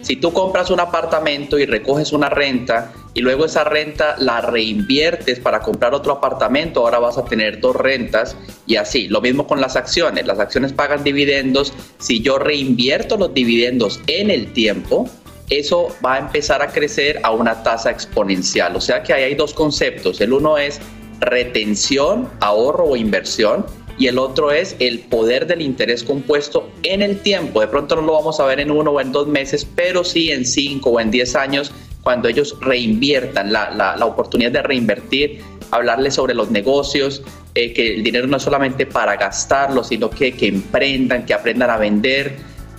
[0.06, 5.39] Si tú compras un apartamento y recoges una renta y luego esa renta la reinviertes
[5.39, 8.38] para comprar otro apartamento, ahora vas a tener dos rentas
[8.68, 9.08] y así.
[9.08, 10.28] Lo mismo con las acciones.
[10.28, 11.74] Las acciones pagan dividendos.
[11.98, 15.10] Si yo reinvierto los dividendos en el tiempo,
[15.50, 18.76] eso va a empezar a crecer a una tasa exponencial.
[18.76, 20.22] O sea que ahí hay dos conceptos.
[20.22, 20.80] El uno es
[21.20, 23.65] retención, ahorro o inversión
[23.97, 27.62] y el otro es el poder del interés compuesto en el tiempo.
[27.62, 30.31] De pronto no lo vamos a ver en uno o en dos meses, pero sí
[30.31, 36.13] en cinco o en diez años, cuando ellos reinviertan, la, la, oportunidad de reinvertir, hablarles
[36.13, 37.23] sobre los negocios,
[37.55, 41.69] eh, que el dinero no es solamente para gastarlo, sino que, que emprendan, que aprendan
[41.69, 42.36] a vender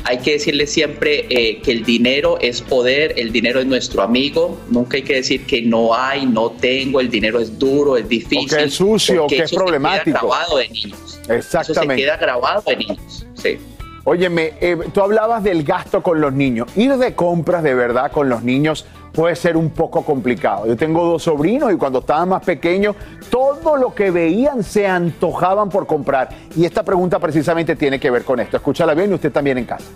[0.07, 4.57] hay que decirle siempre eh, que el dinero es poder, el dinero es nuestro amigo,
[4.71, 8.49] nunca hay que decir que no hay, no tengo, el dinero es duro, es difícil.
[8.49, 10.05] que es sucio, que es problemático.
[10.05, 11.21] Se queda grabado de niños.
[11.29, 11.73] Exactamente.
[11.73, 13.59] Eso se queda grabado de niños, sí.
[14.05, 16.69] Óyeme, eh, tú hablabas del gasto con los niños.
[16.77, 20.67] Ir de compras de verdad con los niños puede ser un poco complicado.
[20.67, 22.95] Yo tengo dos sobrinos y cuando estaban más pequeños,
[23.31, 26.29] todo lo que veían se antojaban por comprar.
[26.55, 28.59] Y esta pregunta precisamente tiene que ver con esto.
[28.59, 29.87] Escúchala bien y usted también en casa.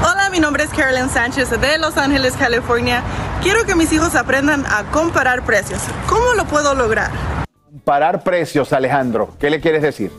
[0.00, 3.02] Hola, mi nombre es Carolyn Sánchez de Los Ángeles, California.
[3.42, 5.80] Quiero que mis hijos aprendan a comparar precios.
[6.08, 7.10] ¿Cómo lo puedo lograr?
[7.64, 9.30] Comparar precios, Alejandro.
[9.40, 10.12] ¿Qué le quieres decir?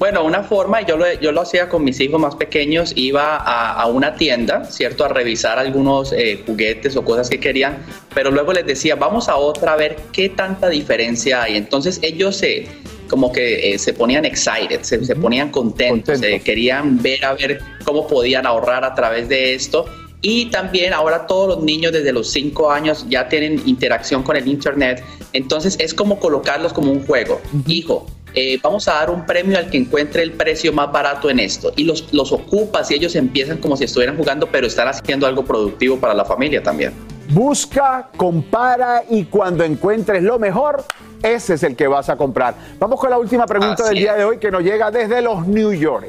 [0.00, 3.86] Bueno, una forma, yo lo, yo lo hacía con mis hijos más pequeños, iba a,
[3.86, 5.04] una tienda, ¿cierto?
[5.04, 7.84] A revisar algunos eh, juguetes o cosas que querían,
[8.14, 11.58] pero luego les decía, vamos a otra a ver qué tanta diferencia hay.
[11.58, 12.66] Entonces ellos se,
[13.10, 18.46] como que eh, se ponían excited, se, ponían contentos, querían ver a ver cómo podían
[18.46, 19.84] ahorrar a través de esto.
[20.22, 24.48] Y también ahora todos los niños desde los 5 años ya tienen interacción con el
[24.48, 25.04] Internet.
[25.34, 27.38] Entonces es como colocarlos como un juego.
[27.66, 31.40] Hijo, eh, vamos a dar un premio al que encuentre el precio más barato en
[31.40, 31.72] esto.
[31.76, 35.44] Y los, los ocupas y ellos empiezan como si estuvieran jugando, pero están haciendo algo
[35.44, 36.92] productivo para la familia también.
[37.30, 40.84] Busca, compara y cuando encuentres lo mejor,
[41.22, 42.54] ese es el que vas a comprar.
[42.78, 45.72] Vamos con la última pregunta del día de hoy que nos llega desde los New
[45.72, 46.08] York.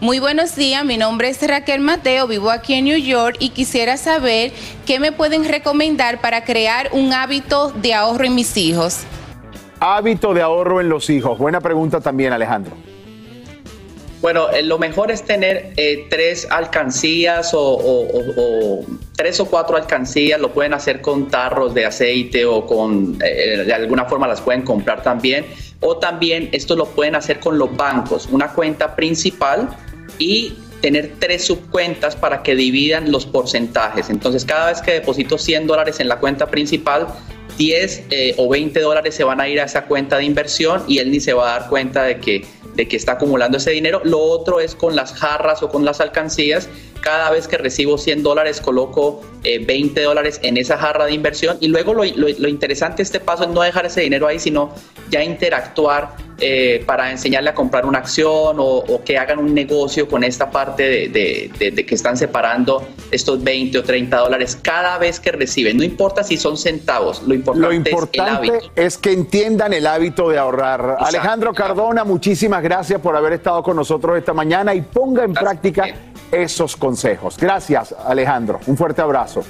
[0.00, 3.96] Muy buenos días, mi nombre es Raquel Mateo, vivo aquí en New York y quisiera
[3.96, 4.52] saber
[4.86, 9.00] qué me pueden recomendar para crear un hábito de ahorro en mis hijos.
[9.80, 11.38] Hábito de ahorro en los hijos?
[11.38, 12.74] Buena pregunta también, Alejandro.
[14.20, 20.40] Bueno, eh, lo mejor es tener eh, tres alcancías o, tres o cuatro alcancías.
[20.40, 24.62] Lo pueden hacer con tarros de aceite o con, eh, de alguna forma las pueden
[24.62, 25.46] comprar también.
[25.80, 28.28] O también esto lo pueden hacer con los bancos.
[28.32, 29.68] Una cuenta principal
[30.18, 34.10] y tener tres subcuentas para que dividan los porcentajes.
[34.10, 37.06] Entonces, cada vez que deposito 100 dólares en la cuenta principal,
[37.58, 40.98] 10 eh, o 20 dólares se van a ir a esa cuenta de inversión y
[40.98, 44.00] él ni se va a dar cuenta de que, de que está acumulando ese dinero.
[44.04, 46.68] Lo otro es con las jarras o con las alcancías.
[47.08, 51.56] Cada vez que recibo 100 dólares coloco eh, 20 dólares en esa jarra de inversión
[51.58, 54.74] y luego lo, lo- lo interesante este paso es no dejar ese dinero ahí, sino
[55.08, 60.06] ya interactuar eh, para enseñarle a comprar una acción o, o que hagan un negocio
[60.06, 64.58] con esta parte de, de- de- de que están separando estos 20 o 30 dólares
[64.60, 65.78] cada vez que reciben.
[65.78, 68.54] No importa si son centavos, lo importante, Lo es el hábito.
[68.76, 70.98] es que entiendan el hábito de ahorrar.
[71.00, 75.86] Alejandro Cardona, muchísimas gracias por haber estado con nosotros esta mañana y ponga en práctica
[76.32, 77.36] esos consejos.
[77.38, 78.60] Gracias, Alejandro.
[78.66, 79.42] Un fuerte abrazo.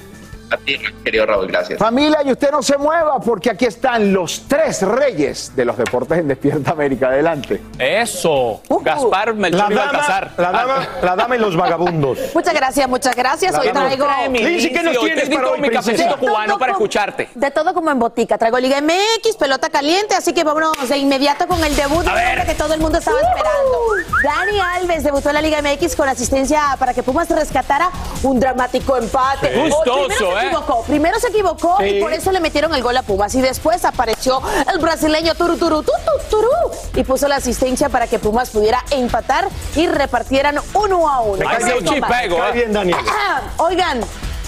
[0.51, 1.77] A ti, querido Raúl, gracias.
[1.77, 6.17] Familia, y usted no se mueva porque aquí están los tres reyes de los deportes
[6.17, 7.07] en Despierta América.
[7.09, 7.61] Adelante.
[7.77, 8.61] Eso.
[8.81, 10.31] Gaspar, Melchor y La dama, Baltasar.
[10.37, 12.17] la dama, la dama y los vagabundos.
[12.33, 13.51] Muchas gracias, muchas gracias.
[13.53, 14.07] La Hoy traigo.
[14.31, 17.29] Lindsay, ¿qué nos Hoy tienes para hoy, mi cafecito cubano para escucharte.
[17.35, 18.37] De todo como en botica.
[18.37, 22.17] Traigo Liga MX, pelota caliente, así que vámonos de inmediato con el debut de un
[22.17, 23.77] hombre que todo el mundo estaba esperando.
[24.23, 27.91] Dani Alves debutó en la Liga MX con asistencia para que Pumas rescatara
[28.23, 29.53] un dramático empate.
[29.53, 30.23] Sí.
[30.47, 30.49] Gustoso, primero se ¿eh?
[30.49, 31.85] equivocó, primero se equivocó Sí.
[31.85, 33.33] y por eso le metieron el gol a Pumas.
[33.35, 36.49] Y después apareció el brasileño Turu Turu tu, tu, Turú
[36.95, 41.37] y puso la asistencia para que Pumas pudiera empatar y repartieran uno a uno.
[41.39, 42.11] Me cae Vámonos bien, con Chi, más.
[42.21, 42.53] pego, Cae ¿eh?
[42.53, 42.97] bien, Daniel.
[43.57, 44.01] Oigan,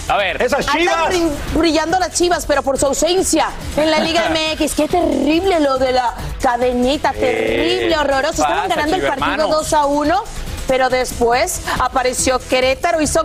[0.08, 0.42] A ver.
[0.42, 1.08] Esas Andan chivas.
[1.10, 4.22] brin- brillando las chivas, pero por su ausencia en la Liga
[4.56, 4.74] MX.
[4.74, 8.42] Qué terrible lo de la cadenita, terrible, horroroso.
[8.42, 9.50] Estaban ganando el partido hermanos?
[9.50, 10.24] 2 a 1,
[10.66, 13.24] pero después apareció Querétaro, hizo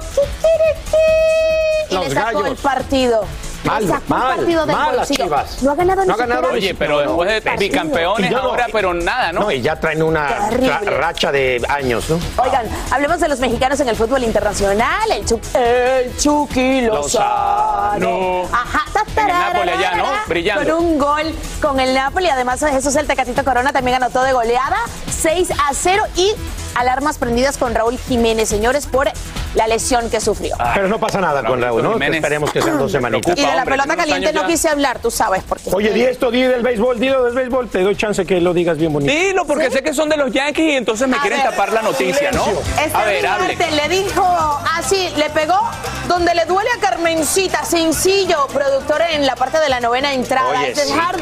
[1.89, 3.25] y le sacó el partido.
[3.63, 5.09] Mal, mal, del mal las.
[5.09, 5.61] Chivas.
[5.63, 7.69] No ha ganado ni No ha ganado siquiera Oye, pero después de partido.
[7.69, 9.41] bicampeones no- ahora, pero nada, ¿no?
[9.41, 12.19] No, y ya traen una ra- racha de años, ¿no?
[12.41, 15.11] Oigan, hablemos de los mexicanos en el fútbol internacional.
[15.11, 18.43] El, Chu- el Chucky Lozano.
[18.51, 18.85] Ajá,
[19.15, 20.05] En el Napoli allá, ¿no?
[20.27, 20.75] Brillando.
[20.77, 22.29] Con un gol con el Napoli.
[22.29, 24.77] Además, Jesús el Tecatito Corona también anotó de goleada.
[25.09, 26.33] 6 a 0 y
[26.75, 29.09] alarmas prendidas con Raúl Jiménez, señores, por
[29.55, 30.55] la lesión que surió.
[30.73, 31.93] Pero no pasa nada con Raúl, ¿no?
[31.93, 32.17] Jiménez.
[32.17, 33.37] Esperemos que sean dos semanitas.
[33.37, 35.69] y de la pelota caliente no quise hablar, tú sabes por qué.
[35.73, 37.69] Oye, di esto, di del béisbol, dilo del béisbol.
[37.69, 39.11] Te doy chance que lo digas bien bonito.
[39.11, 41.73] Dilo, porque sé que son de los Yankees y entonces me A quieren ver, tapar
[41.73, 42.45] la noticia, ¿no?
[42.81, 43.57] Este A ver, hable.
[43.71, 45.59] Le dijo así, le pegó
[46.07, 50.49] donde le duele a Carmencita, sencillo, productor en la parte de la novena entrada.
[50.49, 51.15] Oye, es dejar,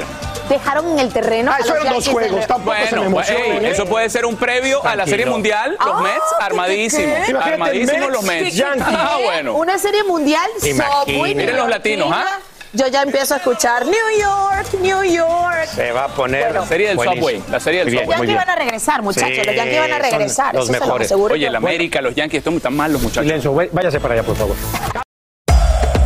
[0.50, 1.52] dejaron en el terreno.
[1.52, 3.70] Ah, a eso los eran dos de juegos, tampoco se me Bueno, pues, ey, ¿eh?
[3.72, 5.06] eso puede ser un previo a la.
[5.06, 5.78] Serie Mundial.
[5.80, 7.30] Los Ah, Mets, ¿qué, armadísimos.
[7.44, 8.62] Armadísimos los Mets.
[8.82, 9.56] Ah, bueno.
[9.56, 10.50] Una serie mundial.
[11.08, 12.40] Muy Miren los latinos, ¿ah?
[12.74, 15.66] Yo ya empiezo a escuchar New York, New York.
[15.74, 16.52] Se va a poner.
[16.54, 17.28] La serie del buenísimo.
[17.30, 18.18] Subway, la serie del bien, Los Subway.
[18.18, 19.30] muy Yankees van a regresar, muchachos.
[19.30, 20.54] Sí, los Yankees van a regresar.
[20.56, 21.06] los eso se los mejores.
[21.08, 21.48] aseguro Oye, yo.
[21.50, 23.24] el América, los Yankees, están tan mal los muchachos.
[23.24, 24.56] Silencio, váy- váyase para allá, por favor.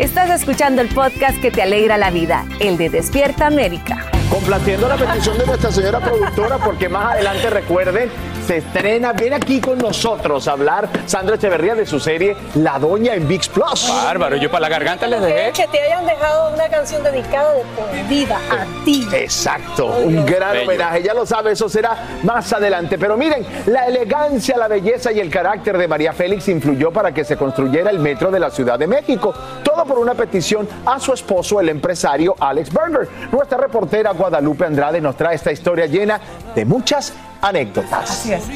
[0.00, 4.06] Estás escuchando el podcast que te alegra la vida, el de Despierta América.
[4.30, 8.08] Complaciendo la petición de nuestra señora productora, porque más adelante recuerden,
[8.50, 9.12] se estrena.
[9.12, 13.48] Viene aquí con nosotros a hablar Sandra Echeverría de su serie La Doña en VIX
[13.48, 13.88] Plus.
[13.88, 15.52] Bárbaro, yo para la garganta les dejé.
[15.52, 19.06] Que te hayan dejado una canción dedicada de por vida a ti.
[19.12, 20.64] Exacto, un gran Bello.
[20.64, 22.98] homenaje, ya lo sabe, eso será más adelante.
[22.98, 27.22] Pero miren, la elegancia, la belleza y el carácter de María Félix influyó para que
[27.22, 29.32] se construyera el metro de la Ciudad de México.
[29.62, 33.08] Todo por una petición a su esposo, el empresario Alex Berger.
[33.30, 36.20] Nuestra reportera Guadalupe Andrade nos trae esta historia llena
[36.52, 38.10] de muchas anécdotas.
[38.10, 38.48] Así es.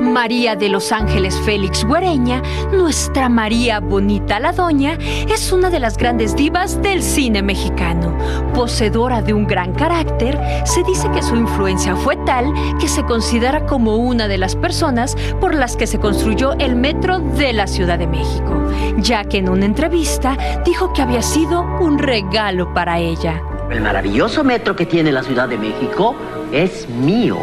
[0.00, 5.96] María de Los Ángeles Félix Güereña, nuestra María Bonita la Doña, es una de las
[5.96, 8.16] grandes divas del cine mexicano.
[8.54, 13.64] Poseedora de un gran carácter, se dice que su influencia fue tal que se considera
[13.66, 17.98] como una de las personas por las que se construyó el metro de la Ciudad
[17.98, 23.40] de México, ya que en una entrevista dijo que había sido un regalo para ella.
[23.70, 26.16] El maravilloso metro que tiene la Ciudad de México
[26.52, 27.38] es mío.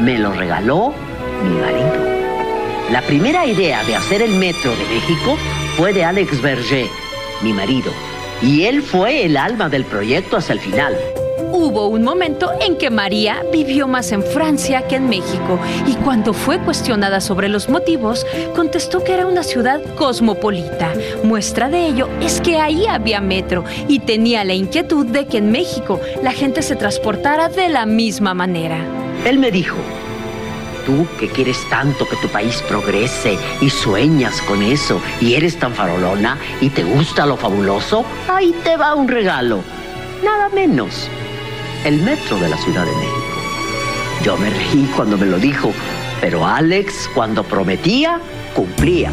[0.00, 0.92] Me lo regaló
[1.44, 2.08] mi marido.
[2.90, 5.36] La primera idea de hacer el metro de México
[5.76, 6.88] fue de Alex Berger,
[7.42, 7.92] mi marido.
[8.42, 10.96] Y él fue el alma del proyecto hasta el final.
[11.38, 16.32] Hubo un momento en que María vivió más en Francia que en México y cuando
[16.32, 20.92] fue cuestionada sobre los motivos, contestó que era una ciudad cosmopolita.
[21.22, 25.52] Muestra de ello es que ahí había metro y tenía la inquietud de que en
[25.52, 28.78] México la gente se transportara de la misma manera.
[29.24, 29.76] Él me dijo,
[30.86, 35.74] tú que quieres tanto que tu país progrese y sueñas con eso y eres tan
[35.74, 39.62] farolona y te gusta lo fabuloso, ahí te va un regalo.
[40.24, 41.08] Nada menos.
[41.84, 43.16] El metro de la Ciudad de México.
[44.24, 45.72] Yo me reí cuando me lo dijo,
[46.20, 48.20] pero Alex cuando prometía,
[48.54, 49.10] cumplía.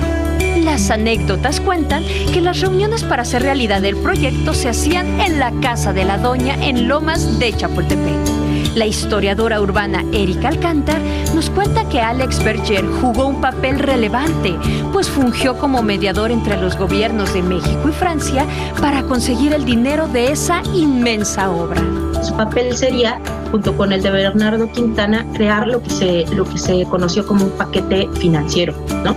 [0.63, 2.03] Las anécdotas cuentan
[2.33, 6.17] que las reuniones para hacer realidad el proyecto se hacían en la casa de la
[6.17, 8.35] doña en Lomas de Chapultepec.
[8.75, 10.99] La historiadora urbana Erika Alcántar
[11.33, 14.55] nos cuenta que Alex Berger jugó un papel relevante,
[14.91, 18.45] pues fungió como mediador entre los gobiernos de México y Francia
[18.81, 21.81] para conseguir el dinero de esa inmensa obra.
[22.21, 23.19] Su papel sería,
[23.51, 27.45] junto con el de Bernardo Quintana, crear lo que se, lo que se conoció como
[27.45, 29.15] un paquete financiero, ¿no?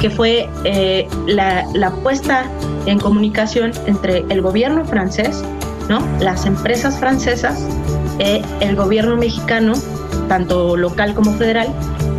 [0.00, 2.46] que fue eh, la, puesta
[2.86, 5.44] en comunicación entre el gobierno francés,
[5.88, 6.00] ¿no?
[6.20, 7.66] las empresas francesas,
[8.18, 9.74] eh, el gobierno mexicano,
[10.28, 11.68] tanto local como federal,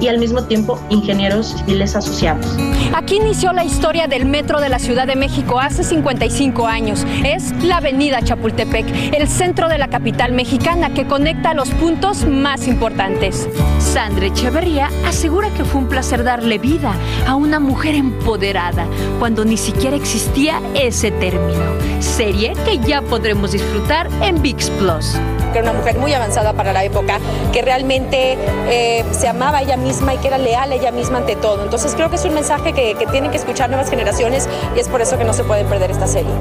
[0.01, 2.45] y al mismo tiempo ingenieros civiles asociados.
[2.93, 7.05] Aquí inició la historia del metro de la Ciudad de México hace 55 años.
[7.23, 12.67] Es la avenida Chapultepec, el centro de la capital mexicana que conecta los puntos más
[12.67, 13.47] importantes.
[13.79, 16.93] Sandra Echeverría asegura que fue un placer darle vida
[17.27, 18.87] a una mujer empoderada
[19.19, 21.61] cuando ni siquiera existía ese término.
[21.99, 25.15] Serie que ya podremos disfrutar en VIX Plus.
[25.51, 27.19] Que era una mujer muy avanzada para la época,
[27.51, 28.37] que realmente
[28.69, 31.63] eh, se amaba a ella misma y que era leal a ella misma ante todo.
[31.63, 34.87] Entonces creo que es un mensaje que, que tienen que escuchar nuevas generaciones y es
[34.87, 36.31] por eso que no se pueden perder esta serie.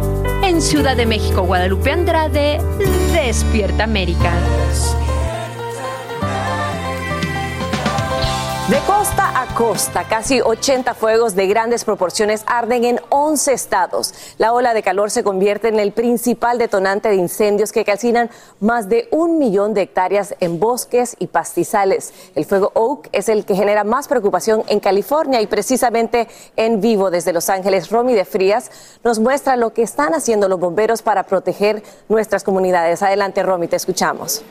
[0.42, 2.60] En Ciudad de México, Guadalupe Andrade,
[3.12, 4.32] Despierta América.
[8.70, 14.14] De costa a costa, casi 80 fuegos de grandes proporciones arden en 11 estados.
[14.38, 18.88] La ola de calor se convierte en el principal detonante de incendios que calcinan más
[18.88, 22.12] de un millón de hectáreas en bosques y pastizales.
[22.36, 27.10] El fuego Oak es el que genera más preocupación en California y precisamente en vivo
[27.10, 28.70] desde Los Ángeles, Romy de Frías
[29.02, 33.02] nos muestra lo que están haciendo los bomberos para proteger nuestras comunidades.
[33.02, 34.44] Adelante, Romy, te escuchamos.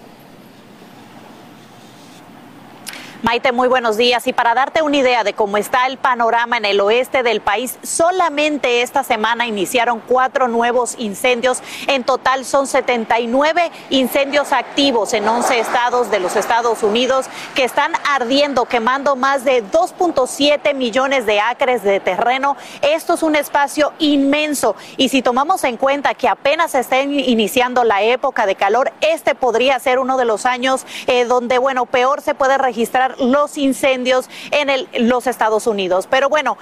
[3.22, 4.26] Maite, muy buenos días.
[4.28, 7.78] Y para darte una idea de cómo está el panorama en el oeste del país,
[7.84, 11.62] solamente esta semana iniciaron cuatro nuevos incendios.
[11.88, 17.92] En total son 79 incendios activos en 11 estados de los Estados Unidos que están
[18.10, 22.56] ardiendo, quemando más de 2.7 millones de acres de terreno.
[22.82, 24.78] Esto es un espacio inmenso.
[24.96, 29.78] Y si tomamos en cuenta que apenas está iniciando la época de calor, este podría
[29.80, 34.70] ser uno de los años eh, donde, bueno, peor se puede registrar los incendios en
[34.70, 36.08] el- los Estados Unidos.
[36.10, 36.58] Pero bueno,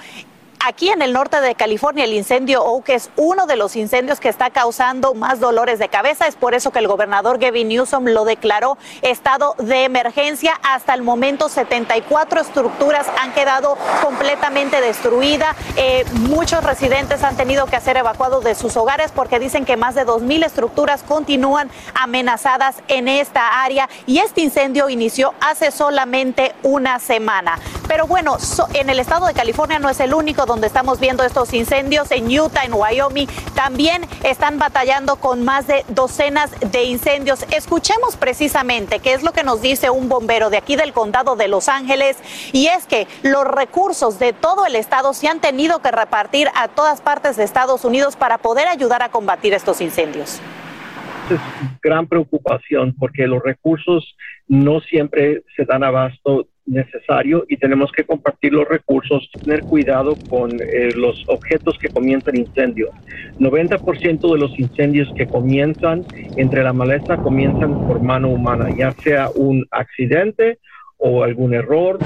[0.68, 4.28] Aquí en el norte de California, el incendio Oak es uno de los incendios que
[4.28, 6.26] está causando más dolores de cabeza.
[6.26, 10.60] Es por eso que el gobernador Gavin Newsom lo declaró estado de emergencia.
[10.62, 15.56] Hasta el momento, 74 estructuras han quedado completamente destruidas.
[15.76, 19.94] Eh, muchos residentes han tenido que ser evacuados de sus hogares porque dicen que más
[19.94, 23.88] de 2.000 estructuras continúan amenazadas en esta área.
[24.04, 27.58] Y este incendio inició hace solamente una semana.
[27.88, 28.36] Pero bueno,
[28.74, 32.10] en el estado de California no es el único donde estamos viendo estos incendios.
[32.10, 37.46] En Utah, en Wyoming, también están batallando con más de docenas de incendios.
[37.54, 41.48] Escuchemos precisamente qué es lo que nos dice un bombero de aquí del condado de
[41.48, 42.16] Los Ángeles.
[42.52, 46.68] Y es que los recursos de todo el estado se han tenido que repartir a
[46.68, 50.40] todas partes de Estados Unidos para poder ayudar a combatir estos incendios.
[51.30, 51.40] es
[51.82, 58.52] gran preocupación porque los recursos no siempre se dan abasto necesario y tenemos que compartir
[58.52, 62.90] los recursos, tener cuidado con eh, los objetos que comienzan incendios.
[63.38, 66.04] 90% de los incendios que comienzan
[66.36, 70.58] entre la maleza comienzan por mano humana, ya sea un accidente
[70.98, 71.98] o algún error.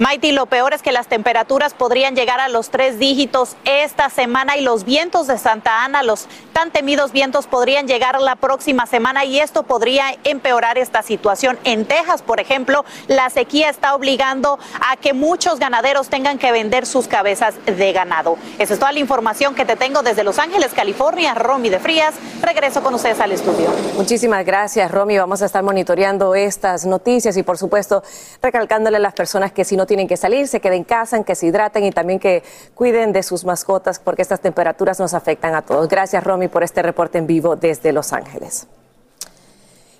[0.00, 4.56] Mighty, lo peor es que las temperaturas podrían llegar a los tres dígitos esta semana
[4.56, 9.26] y los vientos de Santa Ana, los tan temidos vientos, podrían llegar la próxima semana
[9.26, 11.58] y esto podría empeorar esta situación.
[11.64, 16.86] En Texas, por ejemplo, la sequía está obligando a que muchos ganaderos tengan que vender
[16.86, 18.38] sus cabezas de ganado.
[18.58, 21.34] Esa es toda la información que te tengo desde Los Ángeles, California.
[21.34, 23.68] Romy de Frías, regreso con ustedes al estudio.
[23.96, 25.18] Muchísimas gracias, Romy.
[25.18, 28.02] Vamos a estar monitoreando estas noticias y, por supuesto,
[28.40, 31.34] recalcándole a las personas que si no tienen que salir, se queden en casa, que
[31.34, 32.44] se hidraten y también que
[32.76, 35.88] cuiden de sus mascotas porque estas temperaturas nos afectan a todos.
[35.88, 38.68] Gracias, Romy, por este reporte en vivo desde Los Ángeles.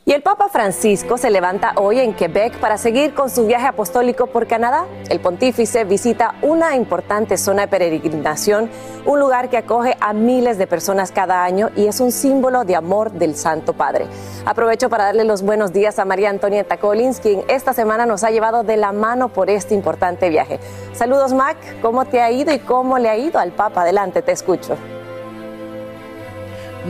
[0.06, 4.28] Y el Papa Francisco se levanta hoy en Quebec para seguir con su viaje apostólico
[4.28, 4.86] por Canadá.
[5.10, 8.70] El pontífice visita una importante zona de peregrinación,
[9.04, 12.76] un lugar que acoge a miles de personas cada año y es un símbolo de
[12.76, 14.06] amor del Santo Padre.
[14.46, 18.30] Aprovecho para darle los buenos días a María Antonieta Collins, quien esta semana nos ha
[18.30, 20.60] llevado de la mano por este importante viaje.
[20.94, 21.58] Saludos, Mac.
[21.82, 23.82] ¿Cómo te ha ido y cómo le ha ido al Papa?
[23.82, 24.76] Adelante, te escucho.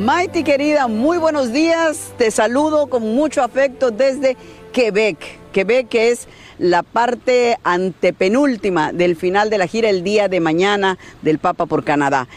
[0.01, 2.15] Mighty querida, muy buenos días.
[2.17, 4.35] Te saludo con mucho afecto desde
[4.73, 5.19] Quebec.
[5.53, 6.27] Quebec que es
[6.59, 11.85] la parte antepenúltima del final de la gira el día de mañana del Papa por
[11.85, 12.29] Canadá.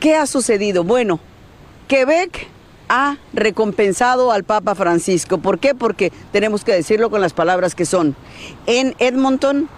[0.00, 0.82] ¿Qué ha sucedido?
[0.82, 1.20] Bueno,
[1.86, 2.48] Quebec
[2.88, 5.38] ha recompensado al Papa Francisco.
[5.38, 5.72] ¿Por qué?
[5.72, 8.16] Porque tenemos que decirlo con las palabras que son.
[8.66, 9.68] En Edmonton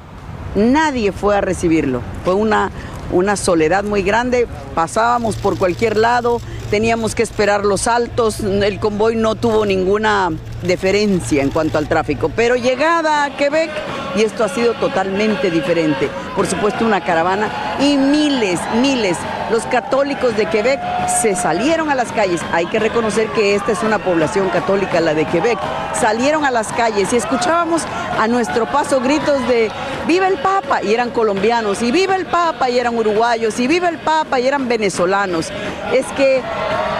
[0.54, 2.00] nadie fue a recibirlo.
[2.24, 2.70] Fue una,
[3.12, 4.46] una soledad muy grande.
[4.74, 6.40] Pasábamos por cualquier lado,
[6.70, 8.40] teníamos que esperar los altos.
[8.40, 10.30] El convoy no tuvo ninguna
[10.62, 12.30] deferencia en cuanto al tráfico.
[12.34, 13.70] Pero llegada a Quebec,
[14.16, 16.08] y esto ha sido totalmente diferente.
[16.34, 19.16] Por supuesto, una caravana y miles, miles.
[19.50, 20.80] Los católicos de Quebec
[21.22, 22.40] se salieron a las calles.
[22.52, 25.58] Hay que reconocer que esta es una población católica, la de Quebec.
[25.94, 27.82] Salieron a las calles y escuchábamos
[28.18, 29.70] a nuestro paso gritos de
[30.08, 30.82] ¡Viva el Papa!
[30.82, 32.68] Y eran colombianos, y ¡Viva el Papa!
[32.70, 34.40] Y eran uruguayos, y ¡Viva el Papa!
[34.40, 35.50] Y eran venezolanos.
[35.92, 36.42] Es que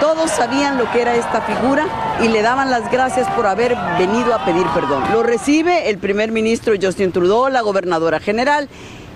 [0.01, 1.87] todos sabían lo que era esta figura
[2.21, 5.05] y le daban las gracias por haber venido a pedir perdón.
[5.13, 8.69] Lo recibe el primer ministro Justin Trudeau, la gobernadora general.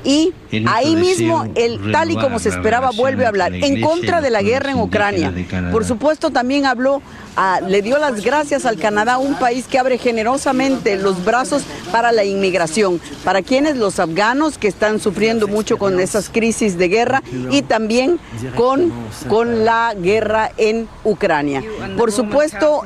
[0.03, 0.33] Y
[0.67, 4.43] ahí mismo, el tal y como se esperaba, vuelve a hablar en contra de la
[4.43, 5.31] guerra en Ucrania.
[5.73, 7.03] Por supuesto, también habló,
[7.37, 12.13] ah, le dio las gracias al Canadá, un país que abre generosamente los brazos para
[12.13, 17.23] la inmigración, para quienes los afganos que están sufriendo mucho con esas crisis de guerra
[17.51, 18.19] y también
[18.57, 18.93] con,
[19.29, 21.63] con la guerra en Ucrania.
[21.99, 22.83] Por supuesto,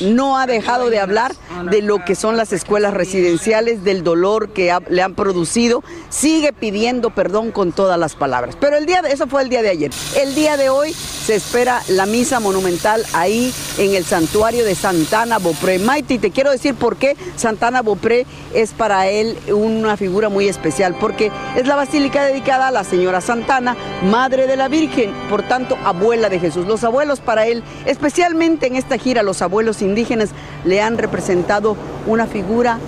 [0.00, 1.32] no ha dejado de hablar
[1.70, 6.51] de lo que son las escuelas residenciales, del dolor que ha- le han producido, sigue
[6.52, 8.56] pidiendo perdón con todas las palabras.
[8.60, 9.90] Pero el día de, eso fue el día de ayer.
[10.16, 15.38] El día de hoy se espera la misa monumental ahí en el santuario de Santana
[15.38, 15.78] Beaupré.
[15.78, 20.96] Mighty, te quiero decir por qué Santana Beaupré es para él una figura muy especial,
[20.98, 23.76] porque es la basílica dedicada a la señora Santana,
[24.10, 26.66] madre de la Virgen, por tanto, abuela de Jesús.
[26.66, 30.30] Los abuelos para él, especialmente en esta gira, los abuelos indígenas
[30.64, 31.76] le han representado
[32.06, 32.78] una figura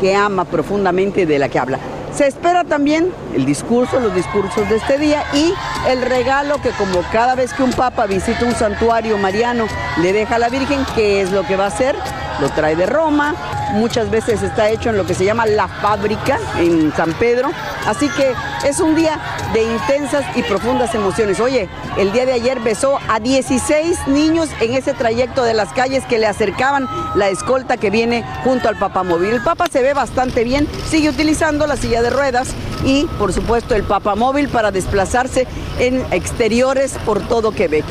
[0.00, 1.78] que ama profundamente de la que habla.
[2.16, 5.52] Se espera también el discurso, los discursos de este día y
[5.88, 9.66] el regalo que como cada vez que un papa visita un santuario mariano
[10.00, 11.96] le deja a la Virgen, ¿qué es lo que va a hacer?
[12.40, 13.34] Lo trae de Roma,
[13.72, 17.50] muchas veces está hecho en lo que se llama la fábrica en San Pedro,
[17.86, 18.32] así que
[18.64, 19.18] es un día
[19.52, 21.38] de intensas y profundas emociones.
[21.40, 26.04] Oye, el día de ayer besó a 16 niños en ese trayecto de las calles
[26.06, 29.30] que le acercaban la escolta que viene junto al papamóvil.
[29.30, 33.74] El papa se ve bastante bien, sigue utilizando la silla de ruedas y por supuesto
[33.74, 35.46] el papamóvil para desplazarse
[35.78, 37.84] en exteriores por todo Quebec.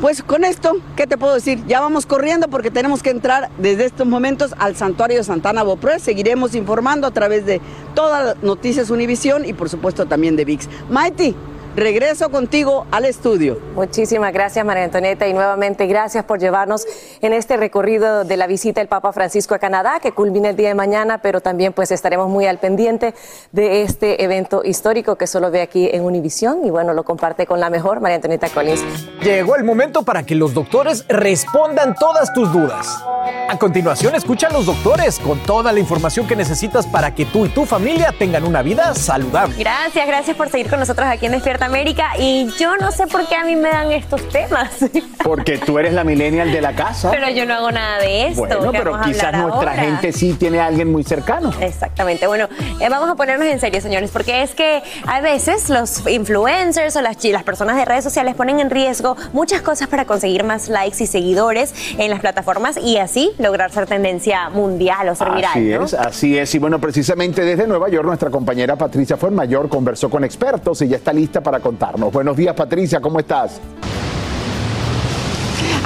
[0.00, 1.64] Pues con esto, ¿qué te puedo decir?
[1.66, 5.98] Ya vamos corriendo porque tenemos que entrar desde estos momentos al santuario de Santana Beaupré.
[5.98, 7.62] Seguiremos informando a través de
[7.94, 10.68] todas las noticias Univisión y por supuesto también de VIX.
[10.90, 11.34] Mighty,
[11.76, 13.60] regreso contigo al estudio.
[13.74, 16.86] Muchísimas gracias, María Antonieta, y nuevamente gracias por llevarnos
[17.20, 20.68] en este recorrido de la visita del Papa Francisco a Canadá, que culmina el día
[20.68, 23.14] de mañana, pero también pues estaremos muy al pendiente
[23.52, 27.60] de este evento histórico que solo ve aquí en Univisión y bueno, lo comparte con
[27.60, 28.82] la mejor, María Antonieta Collins.
[29.22, 33.04] Llegó el momento para que los doctores respondan todas tus dudas.
[33.48, 37.44] A continuación, escucha a los doctores con toda la información que necesitas para que tú
[37.44, 39.56] y tu familia tengan una vida saludable.
[39.58, 42.12] Gracias, gracias por seguir con nosotros aquí en Despierta América.
[42.18, 44.70] Y yo no sé por qué a mí me dan estos temas.
[45.22, 47.10] Porque tú eres la millennial de la casa.
[47.10, 48.40] Pero yo no hago nada de esto.
[48.40, 49.74] Bueno, pero quizás nuestra ahora.
[49.74, 51.52] gente sí tiene a alguien muy cercano.
[51.60, 52.26] Exactamente.
[52.26, 52.48] Bueno,
[52.80, 57.02] eh, vamos a ponernos en serio, señores, porque es que a veces los influencers o
[57.02, 61.02] las, las personas de redes sociales ponen en riesgo muchas cosas para conseguir más likes
[61.02, 65.50] y seguidores en las plataformas y así lograr ser tendencia mundial o ser viral.
[65.50, 65.84] Así ¿no?
[65.84, 66.54] es, así es.
[66.54, 70.96] Y bueno, precisamente desde Nueva York, nuestra compañera Patricia Fuenmayor conversó con expertos y ya
[70.96, 72.12] está lista para contarnos.
[72.12, 73.60] Buenos días, Patricia, ¿cómo estás?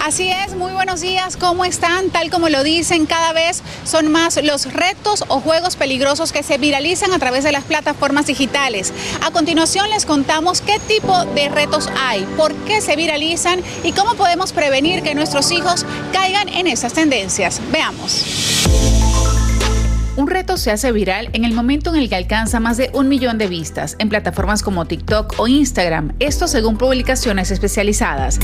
[0.02, 2.08] Así es, muy buenos días, ¿cómo están?
[2.10, 6.56] Tal como lo dicen, cada vez son más los retos o juegos peligrosos que se
[6.56, 8.92] viralizan a través de las plataformas digitales.
[9.24, 14.14] A continuación les contamos qué tipo de retos hay, por qué se viralizan y cómo
[14.14, 17.60] podemos prevenir que nuestros hijos caigan en esas tendencias.
[17.70, 19.09] Veamos.
[20.16, 23.08] Un reto se hace viral en el momento en el que alcanza más de un
[23.08, 28.38] millón de vistas en plataformas como TikTok o Instagram, esto según publicaciones especializadas.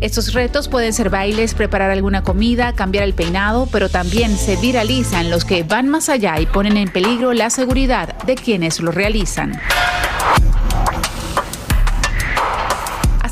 [0.00, 5.28] Estos retos pueden ser bailes, preparar alguna comida, cambiar el peinado, pero también se viralizan
[5.28, 9.60] los que van más allá y ponen en peligro la seguridad de quienes lo realizan.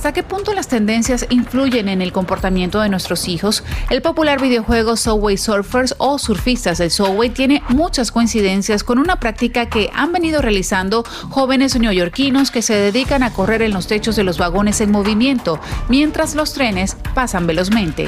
[0.06, 3.64] ¿Hasta qué punto las tendencias influyen en el comportamiento de nuestros hijos?
[3.90, 9.68] El popular videojuego Subway Surfers o Surfistas del Subway tiene muchas coincidencias con una práctica
[9.68, 14.22] que han venido realizando jóvenes neoyorquinos que se dedican a correr en los techos de
[14.22, 18.06] los vagones en movimiento mientras los trenes pasan velozmente.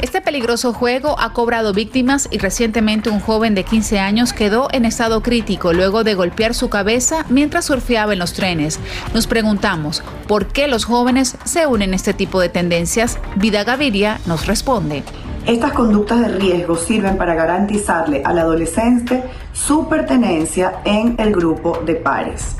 [0.00, 4.84] Este peligroso juego ha cobrado víctimas y recientemente un joven de 15 años quedó en
[4.84, 8.78] estado crítico luego de golpear su cabeza mientras surfeaba en los trenes.
[9.12, 13.18] Nos preguntamos, ¿por qué los jóvenes se unen a este tipo de tendencias?
[13.34, 15.02] Vida Gaviria nos responde.
[15.46, 21.96] Estas conductas de riesgo sirven para garantizarle al adolescente su pertenencia en el grupo de
[21.96, 22.54] pares.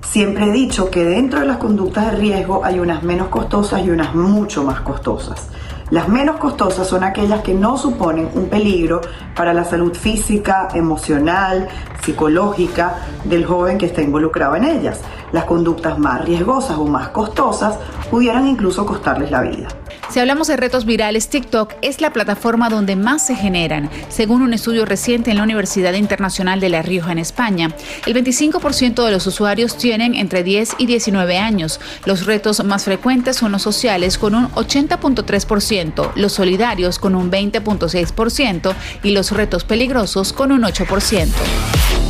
[0.00, 3.90] Siempre he dicho que dentro de las conductas de riesgo hay unas menos costosas y
[3.90, 5.48] unas mucho más costosas.
[5.90, 9.02] Las menos costosas son aquellas que no suponen un peligro
[9.36, 11.68] para la salud física, emocional,
[12.02, 15.00] psicológica del joven que está involucrado en ellas.
[15.32, 17.78] Las conductas más riesgosas o más costosas
[18.10, 19.68] pudieran incluso costarles la vida.
[20.10, 24.54] Si hablamos de retos virales, TikTok es la plataforma donde más se generan, según un
[24.54, 27.74] estudio reciente en la Universidad Internacional de La Rioja en España.
[28.06, 31.80] El 25% de los usuarios tienen entre 10 y 19 años.
[32.04, 38.74] Los retos más frecuentes son los sociales con un 80.3%, los solidarios con un 20.6%
[39.02, 42.03] y los retos peligrosos con un 8%.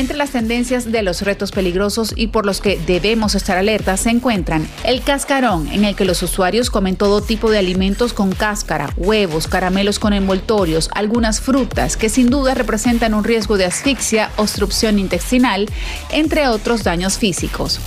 [0.00, 4.08] Entre las tendencias de los retos peligrosos y por los que debemos estar alertas se
[4.08, 8.94] encuentran el cascarón, en el que los usuarios comen todo tipo de alimentos con cáscara,
[8.96, 14.98] huevos, caramelos con envoltorios, algunas frutas que sin duda representan un riesgo de asfixia, obstrucción
[14.98, 15.68] intestinal,
[16.10, 17.78] entre otros daños físicos.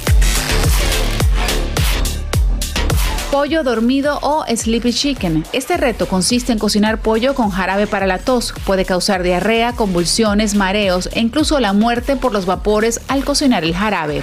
[3.33, 5.43] Pollo dormido o sleepy chicken.
[5.53, 8.53] Este reto consiste en cocinar pollo con jarabe para la tos.
[8.63, 13.73] Puede causar diarrea, convulsiones, mareos e incluso la muerte por los vapores al cocinar el
[13.73, 14.21] jarabe.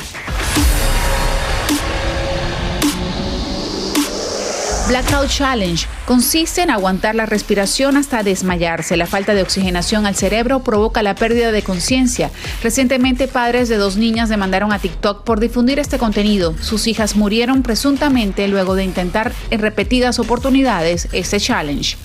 [4.91, 8.97] Blackout Challenge consiste en aguantar la respiración hasta desmayarse.
[8.97, 12.33] La falta de oxigenación al cerebro provoca la pérdida de conciencia.
[12.61, 16.57] Recientemente, padres de dos niñas demandaron a TikTok por difundir este contenido.
[16.61, 21.97] Sus hijas murieron presuntamente luego de intentar en repetidas oportunidades este challenge.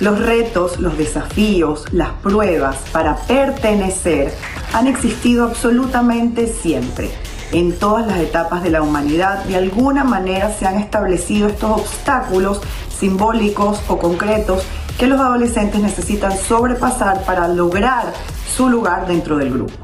[0.00, 4.34] Los retos, los desafíos, las pruebas para pertenecer
[4.74, 7.10] han existido absolutamente siempre.
[7.52, 12.60] En todas las etapas de la humanidad, de alguna manera se han establecido estos obstáculos
[12.98, 14.64] simbólicos o concretos
[14.98, 18.12] que los adolescentes necesitan sobrepasar para lograr
[18.56, 19.83] su lugar dentro del grupo.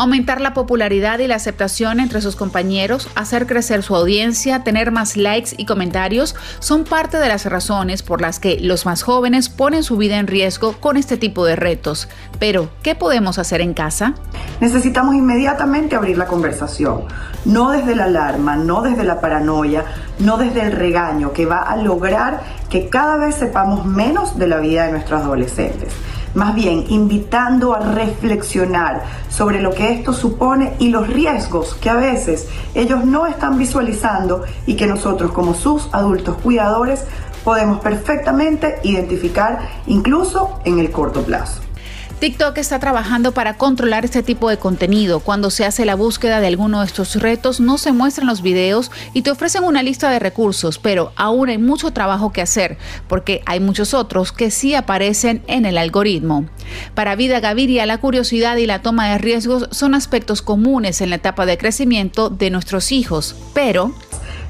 [0.00, 5.14] Aumentar la popularidad y la aceptación entre sus compañeros, hacer crecer su audiencia, tener más
[5.18, 9.82] likes y comentarios son parte de las razones por las que los más jóvenes ponen
[9.82, 12.08] su vida en riesgo con este tipo de retos.
[12.38, 14.14] Pero, ¿qué podemos hacer en casa?
[14.62, 17.02] Necesitamos inmediatamente abrir la conversación,
[17.44, 19.84] no desde la alarma, no desde la paranoia,
[20.18, 22.40] no desde el regaño, que va a lograr
[22.70, 25.92] que cada vez sepamos menos de la vida de nuestros adolescentes.
[26.34, 31.94] Más bien invitando a reflexionar sobre lo que esto supone y los riesgos que a
[31.94, 37.04] veces ellos no están visualizando y que nosotros como sus adultos cuidadores
[37.44, 41.62] podemos perfectamente identificar incluso en el corto plazo.
[42.20, 45.20] TikTok está trabajando para controlar este tipo de contenido.
[45.20, 48.90] Cuando se hace la búsqueda de alguno de estos retos, no se muestran los videos
[49.14, 52.76] y te ofrecen una lista de recursos, pero aún hay mucho trabajo que hacer,
[53.08, 56.44] porque hay muchos otros que sí aparecen en el algoritmo.
[56.94, 61.16] Para Vida Gaviria, la curiosidad y la toma de riesgos son aspectos comunes en la
[61.16, 63.94] etapa de crecimiento de nuestros hijos, pero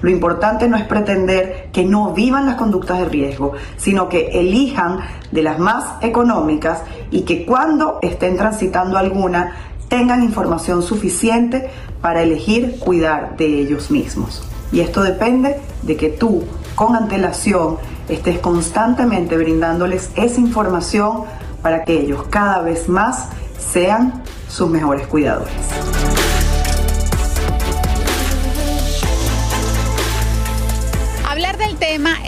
[0.03, 5.01] lo importante no es pretender que no vivan las conductas de riesgo, sino que elijan
[5.31, 9.53] de las más económicas y que cuando estén transitando alguna
[9.89, 11.69] tengan información suficiente
[12.01, 14.43] para elegir cuidar de ellos mismos.
[14.73, 16.45] Y esto depende de que tú,
[16.77, 17.77] con antelación,
[18.09, 21.25] estés constantemente brindándoles esa información
[21.61, 23.29] para que ellos cada vez más
[23.59, 25.53] sean sus mejores cuidadores.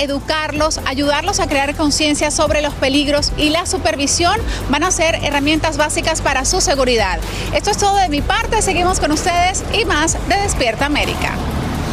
[0.03, 4.35] Educarlos, ayudarlos a crear conciencia sobre los peligros y la supervisión
[4.71, 7.19] van a ser herramientas básicas para su seguridad.
[7.55, 11.33] Esto es todo de mi parte, seguimos con ustedes y más de Despierta América.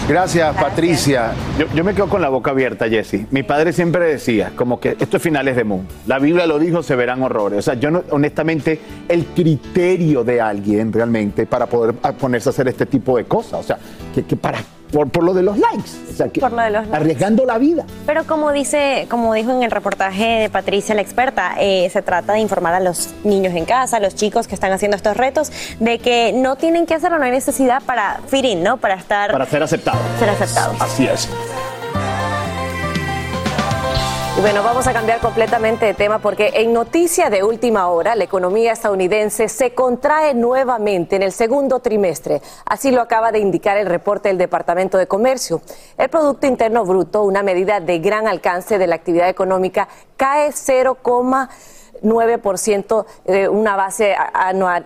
[0.09, 1.33] Gracias, Patricia.
[1.75, 3.27] Yo, me quedo con la boca abierta, Jesse.
[3.29, 5.93] Mi padre siempre decía, como que esto es finales de mundo.
[6.07, 7.59] La Biblia lo dijo, se verán horrores.
[7.59, 12.67] O sea, yo no, honestamente, el criterio de alguien realmente para poder ponerse a hacer
[12.67, 13.59] este tipo de cosas.
[13.59, 13.77] O sea,
[14.15, 15.89] que, que para por, lo de los likes.
[16.09, 17.85] O sea, que, arriesgando la vida.
[18.05, 22.33] Pero como dice, como dijo en el reportaje de Patricia, la experta, eh, se trata
[22.33, 25.51] de informar a los niños en casa, a los chicos que están haciendo estos retos,
[25.79, 28.77] de que no tienen que hacerlo, no hay necesidad para fit in, ¿no?
[28.77, 29.31] Para estar.
[29.31, 30.01] Para ser aceptados.
[30.19, 30.81] Ser aceptados.
[30.81, 31.29] Así es.
[34.41, 38.71] Bueno, vamos a cambiar completamente de tema porque en noticia de última hora, la economía
[38.71, 42.41] estadounidense se contrae nuevamente en el segundo trimestre.
[42.65, 45.61] Así lo acaba de indicar el reporte del Departamento de Comercio.
[45.97, 53.05] El Producto Interno Bruto, una medida de gran alcance de la actividad económica, cae 0,9%
[53.25, 54.15] de una base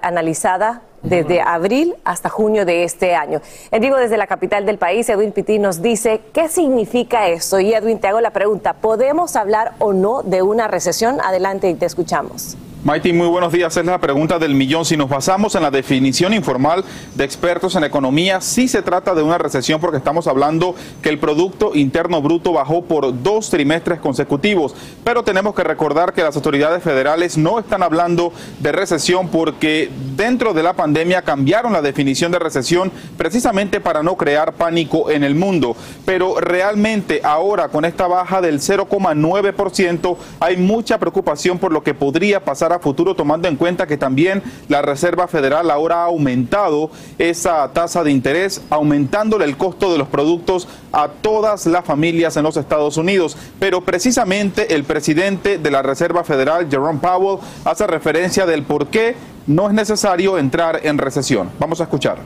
[0.01, 3.41] analizada desde abril hasta junio de este año.
[3.71, 7.59] En vivo desde la capital del país, Edwin Pitti nos dice qué significa eso.
[7.59, 11.19] Y Edwin, te hago la pregunta, ¿podemos hablar o no de una recesión?
[11.21, 12.57] Adelante y te escuchamos.
[12.83, 13.77] Maiti, muy buenos días.
[13.77, 14.83] Es la pregunta del millón.
[14.83, 16.83] Si nos basamos en la definición informal
[17.15, 21.17] de expertos en economía, sí se trata de una recesión porque estamos hablando que el
[21.17, 24.75] Producto Interno Bruto bajó por dos trimestres consecutivos.
[25.05, 30.53] Pero tenemos que recordar que las autoridades federales no están hablando de recesión porque dentro
[30.53, 35.35] de la pandemia cambiaron la definición de recesión precisamente para no crear pánico en el
[35.35, 35.77] mundo.
[36.03, 42.43] Pero realmente ahora con esta baja del 0,9% hay mucha preocupación por lo que podría
[42.43, 47.71] pasar a futuro, tomando en cuenta que también la Reserva Federal ahora ha aumentado esa
[47.73, 52.57] tasa de interés, aumentándole el costo de los productos a todas las familias en los
[52.57, 53.37] Estados Unidos.
[53.59, 59.15] Pero precisamente el presidente de la Reserva Federal, Jerome Powell, hace referencia del por qué
[59.47, 61.49] no es necesario entrar en recesión.
[61.59, 62.17] Vamos a escuchar.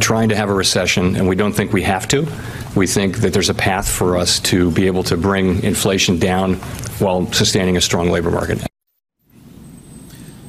[0.00, 2.26] trying to have a recession, and we don't think we have to.
[2.74, 6.54] We think that there's a path for us to be able to bring inflation down
[6.98, 8.65] while sustaining a strong labor market.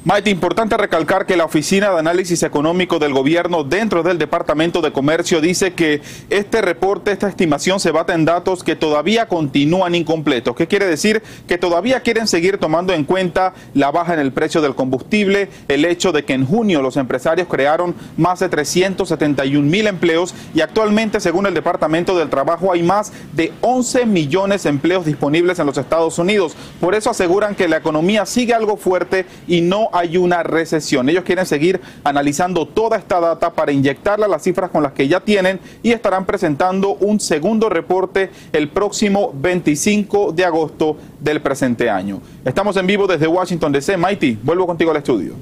[0.08, 4.90] Maite, importante recalcar que la Oficina de Análisis Económico del Gobierno dentro del Departamento de
[4.90, 6.00] Comercio dice que
[6.30, 10.56] este reporte, esta estimación se basa en datos que todavía continúan incompletos.
[10.56, 11.22] ¿Qué quiere decir?
[11.46, 15.84] Que todavía quieren seguir tomando en cuenta la baja en el precio del combustible, el
[15.84, 21.20] hecho de que en junio los empresarios crearon más de 371 mil empleos y actualmente,
[21.20, 25.76] según el Departamento del Trabajo, hay más de 11 millones de empleos disponibles en los
[25.76, 26.56] Estados Unidos.
[26.80, 31.08] Por eso aseguran que la economía sigue algo fuerte y no hay una recesión.
[31.08, 35.08] Ellos quieren seguir analizando toda esta data para inyectarla a las cifras con las que
[35.08, 41.90] ya tienen y estarán presentando un segundo reporte el próximo 25 de agosto del presente
[41.90, 42.20] año.
[42.44, 43.96] Estamos en vivo desde Washington DC.
[43.96, 45.34] Mighty, vuelvo contigo al estudio.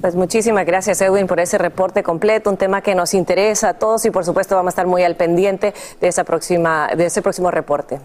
[0.00, 4.04] Pues muchísimas gracias Edwin por ese reporte completo, un tema que nos interesa a todos
[4.04, 7.50] y por supuesto vamos a estar muy al pendiente de esa próxima de ese próximo
[7.50, 7.98] reporte.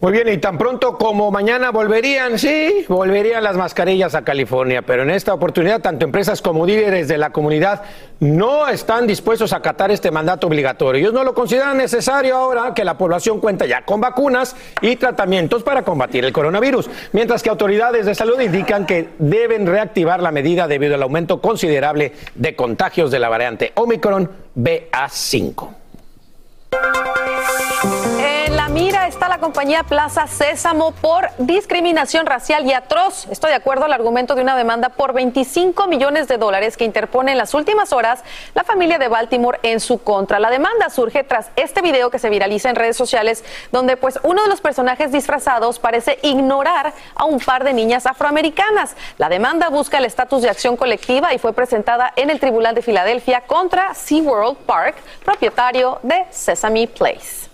[0.00, 5.02] Muy bien, y tan pronto como mañana volverían, sí, volverían las mascarillas a California, pero
[5.02, 7.82] en esta oportunidad tanto empresas como líderes de la comunidad
[8.20, 11.00] no están dispuestos a acatar este mandato obligatorio.
[11.00, 15.64] Ellos no lo consideran necesario ahora que la población cuenta ya con vacunas y tratamientos
[15.64, 20.68] para combatir el coronavirus, mientras que autoridades de salud indican que deben reactivar la medida
[20.68, 25.68] debido al aumento considerable de contagios de la variante Omicron BA5.
[28.20, 28.37] En
[28.70, 33.26] mira está la compañía Plaza Sésamo por discriminación racial y atroz.
[33.30, 37.32] Estoy de acuerdo al argumento de una demanda por 25 millones de dólares que interpone
[37.32, 38.22] en las últimas horas
[38.54, 40.38] la familia de Baltimore en su contra.
[40.38, 44.42] La demanda surge tras este video que se viraliza en redes sociales donde pues uno
[44.42, 48.96] de los personajes disfrazados parece ignorar a un par de niñas afroamericanas.
[49.18, 52.82] La demanda busca el estatus de acción colectiva y fue presentada en el Tribunal de
[52.82, 57.47] Filadelfia contra SeaWorld Park, propietario de Sesame Place.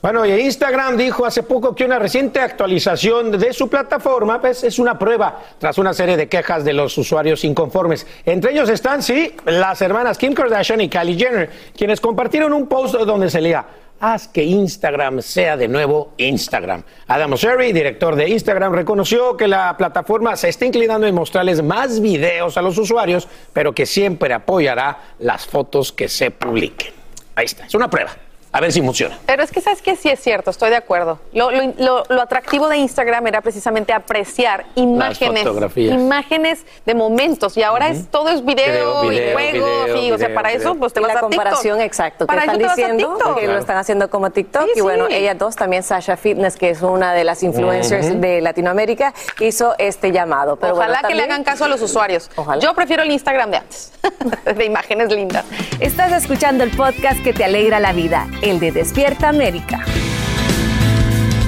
[0.00, 4.78] Bueno, y Instagram dijo hace poco que una reciente actualización de su plataforma pues, es
[4.78, 8.06] una prueba tras una serie de quejas de los usuarios inconformes.
[8.24, 12.94] Entre ellos están, sí, las hermanas Kim Kardashian y Kylie Jenner, quienes compartieron un post
[12.94, 13.66] donde se leía
[14.00, 16.84] haz que Instagram sea de nuevo Instagram.
[17.08, 21.98] Adam Mosseri, director de Instagram, reconoció que la plataforma se está inclinando en mostrarles más
[22.00, 26.92] videos a los usuarios, pero que siempre apoyará las fotos que se publiquen.
[27.34, 28.27] Ahí está, es una prueba.
[28.52, 29.18] A ver si funciona.
[29.26, 31.18] Pero es que sabes que sí es cierto, estoy de acuerdo.
[31.32, 35.46] Lo, lo, lo, atractivo de Instagram era precisamente apreciar imágenes,
[35.76, 40.52] imágenes de momentos y ahora es todo es video, y juegos y o sea para
[40.52, 44.10] eso pues te vas la a comparación exacto para están diciendo que lo están haciendo
[44.10, 48.20] como TikTok y bueno ella dos también Sasha Fitness que es una de las influencers
[48.20, 50.56] de Latinoamérica hizo este llamado.
[50.56, 52.30] Pero Ojalá que le hagan caso a los usuarios.
[52.60, 53.92] Yo prefiero el Instagram de antes
[54.56, 55.44] de imágenes lindas.
[55.80, 59.84] Estás escuchando el podcast que te alegra la vida el de Despierta América.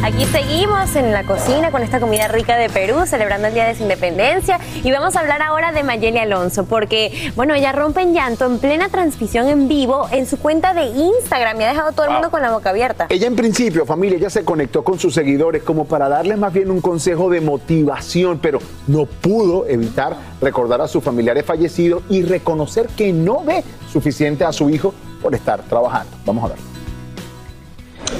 [0.03, 3.75] Aquí seguimos en la cocina con esta comida rica de Perú, celebrando el Día de
[3.75, 4.59] su Independencia.
[4.83, 8.59] Y vamos a hablar ahora de Mayeli Alonso, porque, bueno, ella rompe en llanto en
[8.59, 12.31] plena transmisión en vivo en su cuenta de Instagram y ha dejado todo el mundo
[12.31, 13.09] con la boca abierta.
[13.11, 16.71] Ella, en principio, familia, ya se conectó con sus seguidores como para darles más bien
[16.71, 22.87] un consejo de motivación, pero no pudo evitar recordar a sus familiares fallecidos y reconocer
[22.97, 23.63] que no ve
[23.93, 26.17] suficiente a su hijo por estar trabajando.
[26.25, 26.70] Vamos a ver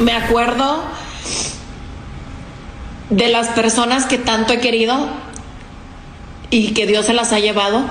[0.01, 0.83] me acuerdo
[3.11, 5.09] de las personas que tanto he querido
[6.49, 7.85] y que Dios se las ha llevado,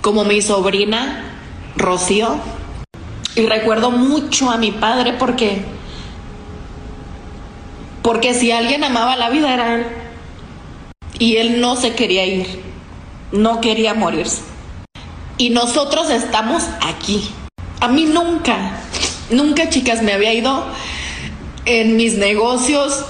[0.00, 1.24] como mi sobrina
[1.76, 2.36] Rocío.
[3.36, 5.64] Y recuerdo mucho a mi padre porque
[8.02, 9.86] porque si alguien amaba la vida era él.
[11.18, 12.62] Y él no se quería ir,
[13.32, 14.42] no quería morirse.
[15.38, 17.28] Y nosotros estamos aquí.
[17.80, 18.83] A mí nunca
[19.30, 20.64] Nunca, chicas, me había ido
[21.64, 23.04] en mis negocios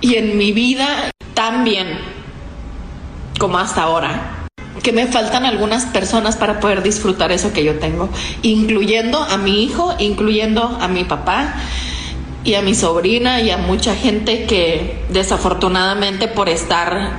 [0.00, 1.98] y en mi vida tan bien
[3.38, 4.46] como hasta ahora.
[4.82, 8.08] Que me faltan algunas personas para poder disfrutar eso que yo tengo,
[8.42, 11.54] incluyendo a mi hijo, incluyendo a mi papá
[12.42, 17.12] y a mi sobrina y a mucha gente que desafortunadamente por estar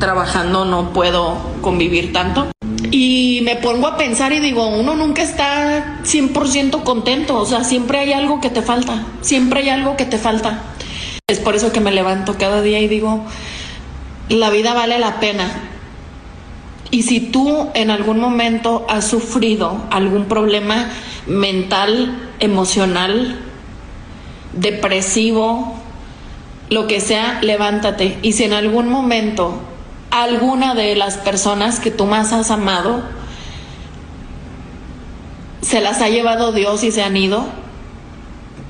[0.00, 2.50] trabajando no puedo convivir tanto.
[2.90, 7.98] Y me pongo a pensar y digo, uno nunca está 100% contento, o sea, siempre
[7.98, 10.62] hay algo que te falta, siempre hay algo que te falta.
[11.26, 13.24] Es por eso que me levanto cada día y digo,
[14.28, 15.50] la vida vale la pena.
[16.90, 20.88] Y si tú en algún momento has sufrido algún problema
[21.26, 23.40] mental, emocional,
[24.52, 25.74] depresivo,
[26.70, 28.18] lo que sea, levántate.
[28.22, 29.60] Y si en algún momento
[30.22, 33.02] alguna de las personas que tú más has amado
[35.62, 37.44] se las ha llevado Dios y se han ido,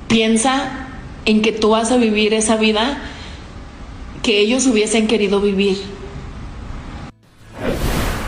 [0.09, 0.88] piensa
[1.26, 2.99] en que tú vas a vivir esa vida
[4.22, 5.95] que ellos hubiesen querido vivir.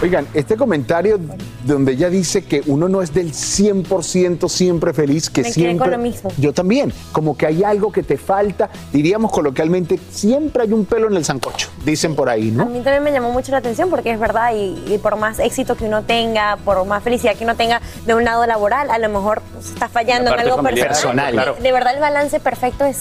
[0.00, 1.18] Oigan, este comentario
[1.64, 5.78] donde ella dice que uno no es del 100% siempre feliz, que Me siempre...
[5.78, 6.30] con lo mismo.
[6.38, 11.08] Yo también, como que hay algo que te falta, diríamos coloquialmente, siempre hay un pelo
[11.08, 12.66] en el sancocho, dicen por ahí, A ¿no?
[12.66, 15.74] mí también me llamó mucho la atención porque es verdad y, y por más éxito
[15.76, 19.08] que uno tenga, por más felicidad que uno tenga de un lado laboral, a lo
[19.08, 21.32] mejor pues, está fallando en algo familiar, personal.
[21.32, 21.54] claro.
[21.56, 22.98] De, de verdad el balance perfecto es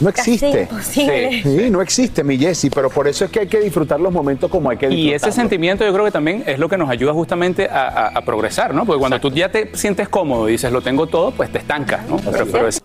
[0.00, 0.62] No casi existe.
[0.62, 1.42] imposible.
[1.42, 4.50] Sí, no existe, mi Jessy, pero por eso es que hay que disfrutar los momentos
[4.50, 5.22] como hay que Y disfrutarlos.
[5.28, 8.20] ese sentimiento yo creo que también es lo que nos ayuda justamente a, a- a
[8.22, 8.84] progresar, ¿no?
[8.84, 12.06] Porque cuando tú ya te sientes cómodo y dices lo tengo todo, pues te estancas,
[12.08, 12.16] ¿no?
[12.18, 12.80] Pero, pero es-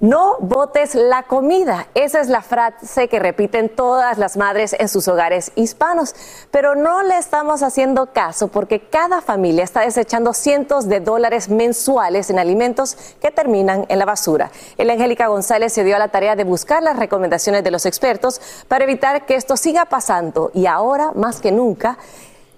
[0.00, 1.88] No botes la comida.
[1.94, 6.14] Esa es la frase que repiten todas las madres en sus hogares hispanos.
[6.52, 12.30] Pero no le estamos haciendo caso porque cada familia está desechando cientos de dólares mensuales
[12.30, 14.52] en alimentos que terminan en la basura.
[14.76, 18.40] El Angélica González se dio a la tarea de buscar las recomendaciones de los expertos
[18.68, 20.52] para evitar que esto siga pasando.
[20.54, 21.98] Y ahora, más que nunca,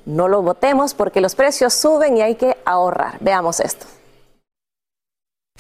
[0.05, 3.17] no lo botemos porque los precios suben y hay que ahorrar.
[3.21, 3.87] Veamos esto.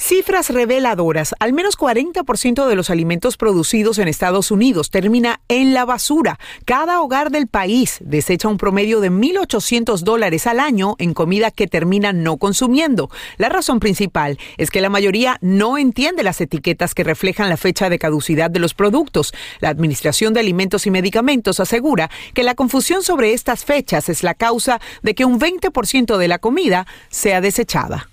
[0.03, 1.35] Cifras reveladoras.
[1.41, 6.41] Al menos 40% de los alimentos producidos en Estados Unidos termina en la basura.
[6.65, 11.67] Cada hogar del país desecha un promedio de 1.800 dólares al año en comida que
[11.67, 13.11] termina no consumiendo.
[13.37, 17.91] La razón principal es que la mayoría no entiende las etiquetas que reflejan la fecha
[17.91, 19.35] de caducidad de los productos.
[19.61, 24.33] La Administración de Alimentos y Medicamentos asegura que la confusión sobre estas fechas es la
[24.33, 28.10] causa de que un 20% de la comida sea desechada.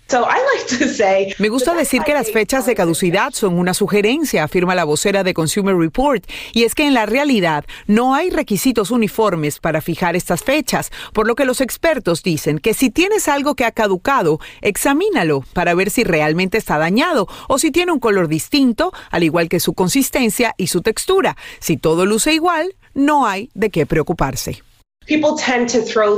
[1.39, 5.33] Me gusta decir que las fechas de caducidad son una sugerencia, afirma la vocera de
[5.33, 10.43] Consumer Report, y es que en la realidad no hay requisitos uniformes para fijar estas
[10.43, 15.41] fechas, por lo que los expertos dicen que si tienes algo que ha caducado, examínalo
[15.53, 19.59] para ver si realmente está dañado o si tiene un color distinto, al igual que
[19.59, 21.35] su consistencia y su textura.
[21.59, 24.63] Si todo luce igual, no hay de qué preocuparse.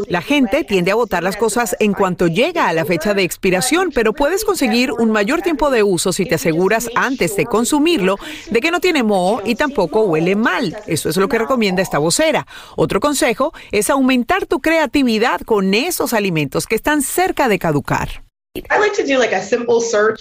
[0.08, 3.92] La gente tiende a botar las cosas en cuanto llega a la fecha de expiración,
[3.94, 8.18] pero puedes conseguir un mayor tiempo de uso si te aseguras antes de consumirlo
[8.50, 10.76] de que no tiene moho y tampoco huele mal.
[10.88, 12.48] Eso es lo que recomienda esta vocera.
[12.76, 18.29] Otro consejo es aumentar tu creatividad con esos alimentos que están cerca de caducar.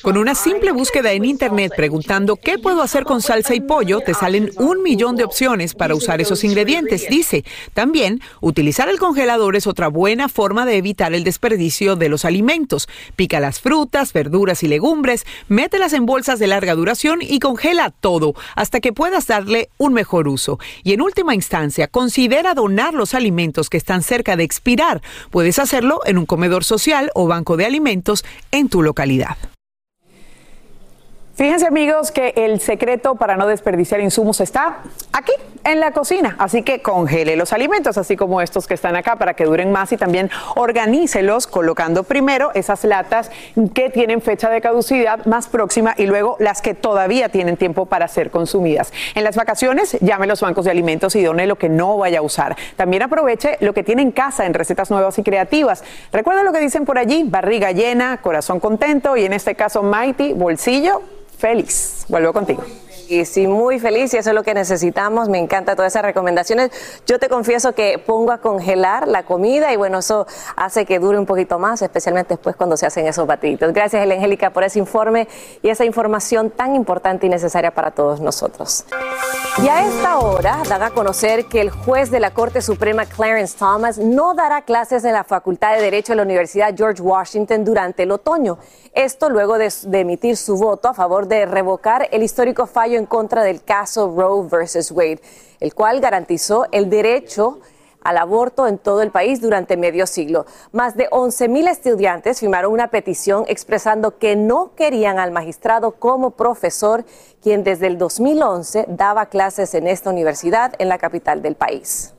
[0.03, 4.15] Con una simple búsqueda en Internet preguntando qué puedo hacer con salsa y pollo, te
[4.15, 7.45] salen un millón de opciones para usar esos ingredientes, dice.
[7.75, 12.89] También, utilizar el congelador es otra buena forma de evitar el desperdicio de los alimentos.
[13.17, 18.35] Pica las frutas, verduras y legumbres, mételas en bolsas de larga duración y congela todo
[18.55, 20.59] hasta que puedas darle un mejor uso.
[20.83, 25.03] Y en última instancia, considera donar los alimentos que están cerca de expirar.
[25.31, 29.37] Puedes hacerlo en un comedor social o banco de alimentos en tu localidad.
[31.39, 34.79] Fíjense amigos que el secreto para no desperdiciar insumos está
[35.13, 35.31] aquí,
[35.63, 36.35] en la cocina.
[36.41, 39.93] Así que congele los alimentos, así como estos que están acá, para que duren más
[39.93, 43.31] y también organícelos colocando primero esas latas
[43.73, 48.09] que tienen fecha de caducidad más próxima y luego las que todavía tienen tiempo para
[48.09, 48.93] ser consumidas.
[49.15, 52.19] En las vacaciones, llame a los bancos de alimentos y done lo que no vaya
[52.19, 52.57] a usar.
[52.75, 55.85] También aproveche lo que tiene en casa en recetas nuevas y creativas.
[56.13, 60.33] Recuerda lo que dicen por allí, barriga llena, corazón contento y en este caso Mighty,
[60.33, 61.03] bolsillo
[61.39, 62.05] feliz.
[62.09, 62.65] Vuelvo contigo.
[63.09, 65.31] Y sí, muy feliz y eso es lo que necesitamos.
[65.31, 66.71] Me encanta todas esas recomendaciones.
[67.07, 71.19] Yo te confieso que pongo a congelar la comida y bueno, eso hace que dure
[71.19, 73.73] un poquito más, especialmente después cuando se hacen esos batidos.
[73.73, 75.27] Gracias, Angélica, por ese informe
[75.63, 78.85] y esa información tan importante y necesaria para todos nosotros.
[79.63, 83.57] Y a esta hora dan a conocer que el juez de la Corte Suprema, Clarence
[83.59, 88.03] Thomas, no dará clases en la Facultad de Derecho de la Universidad George Washington durante
[88.03, 88.59] el otoño.
[88.93, 93.43] Esto luego de, emitir su voto a favor de revocar el histórico fallo en contra
[93.43, 95.21] del caso Roe versus Wade,
[95.61, 97.61] el cual garantizó el derecho
[98.03, 100.47] al aborto en todo el país durante medio siglo.
[100.73, 107.05] Más de 11.000 estudiantes firmaron una petición expresando que no querían al magistrado como profesor,
[107.43, 112.15] quien desde el 2011 daba clases en esta universidad en la capital del país.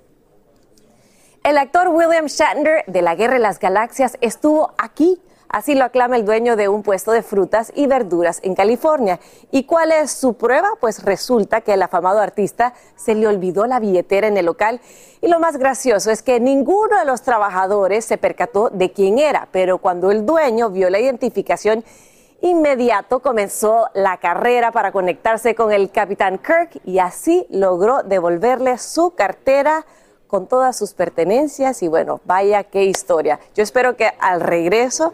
[1.43, 6.15] El actor William Shatner de La Guerra de las Galaxias estuvo aquí Así lo aclama
[6.15, 9.19] el dueño de un puesto de frutas y verduras en California.
[9.49, 10.69] ¿Y cuál es su prueba?
[10.79, 14.79] Pues resulta que el afamado artista se le olvidó la billetera en el local.
[15.21, 19.47] Y lo más gracioso es que ninguno de los trabajadores se percató de quién era,
[19.51, 21.83] pero cuando el dueño vio la identificación,
[22.41, 29.15] inmediato comenzó la carrera para conectarse con el capitán Kirk y así logró devolverle su
[29.15, 29.83] cartera
[30.29, 33.39] con todas sus pertenencias y bueno, vaya qué historia.
[33.55, 35.13] Yo espero que al regreso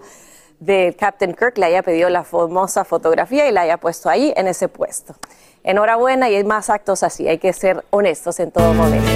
[0.60, 4.48] de Captain Kirk le haya pedido la famosa fotografía y la haya puesto ahí en
[4.48, 5.16] ese puesto.
[5.64, 9.10] Enhorabuena y hay más actos así, hay que ser honestos en todo momento.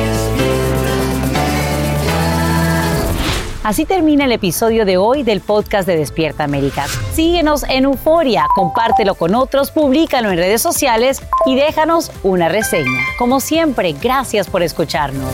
[3.62, 6.88] Así termina el episodio de hoy del podcast de Despierta América.
[7.14, 13.02] Síguenos en Euforia, compártelo con otros, públicalo en redes sociales y déjanos una reseña.
[13.18, 15.34] Como siempre, gracias por escucharnos.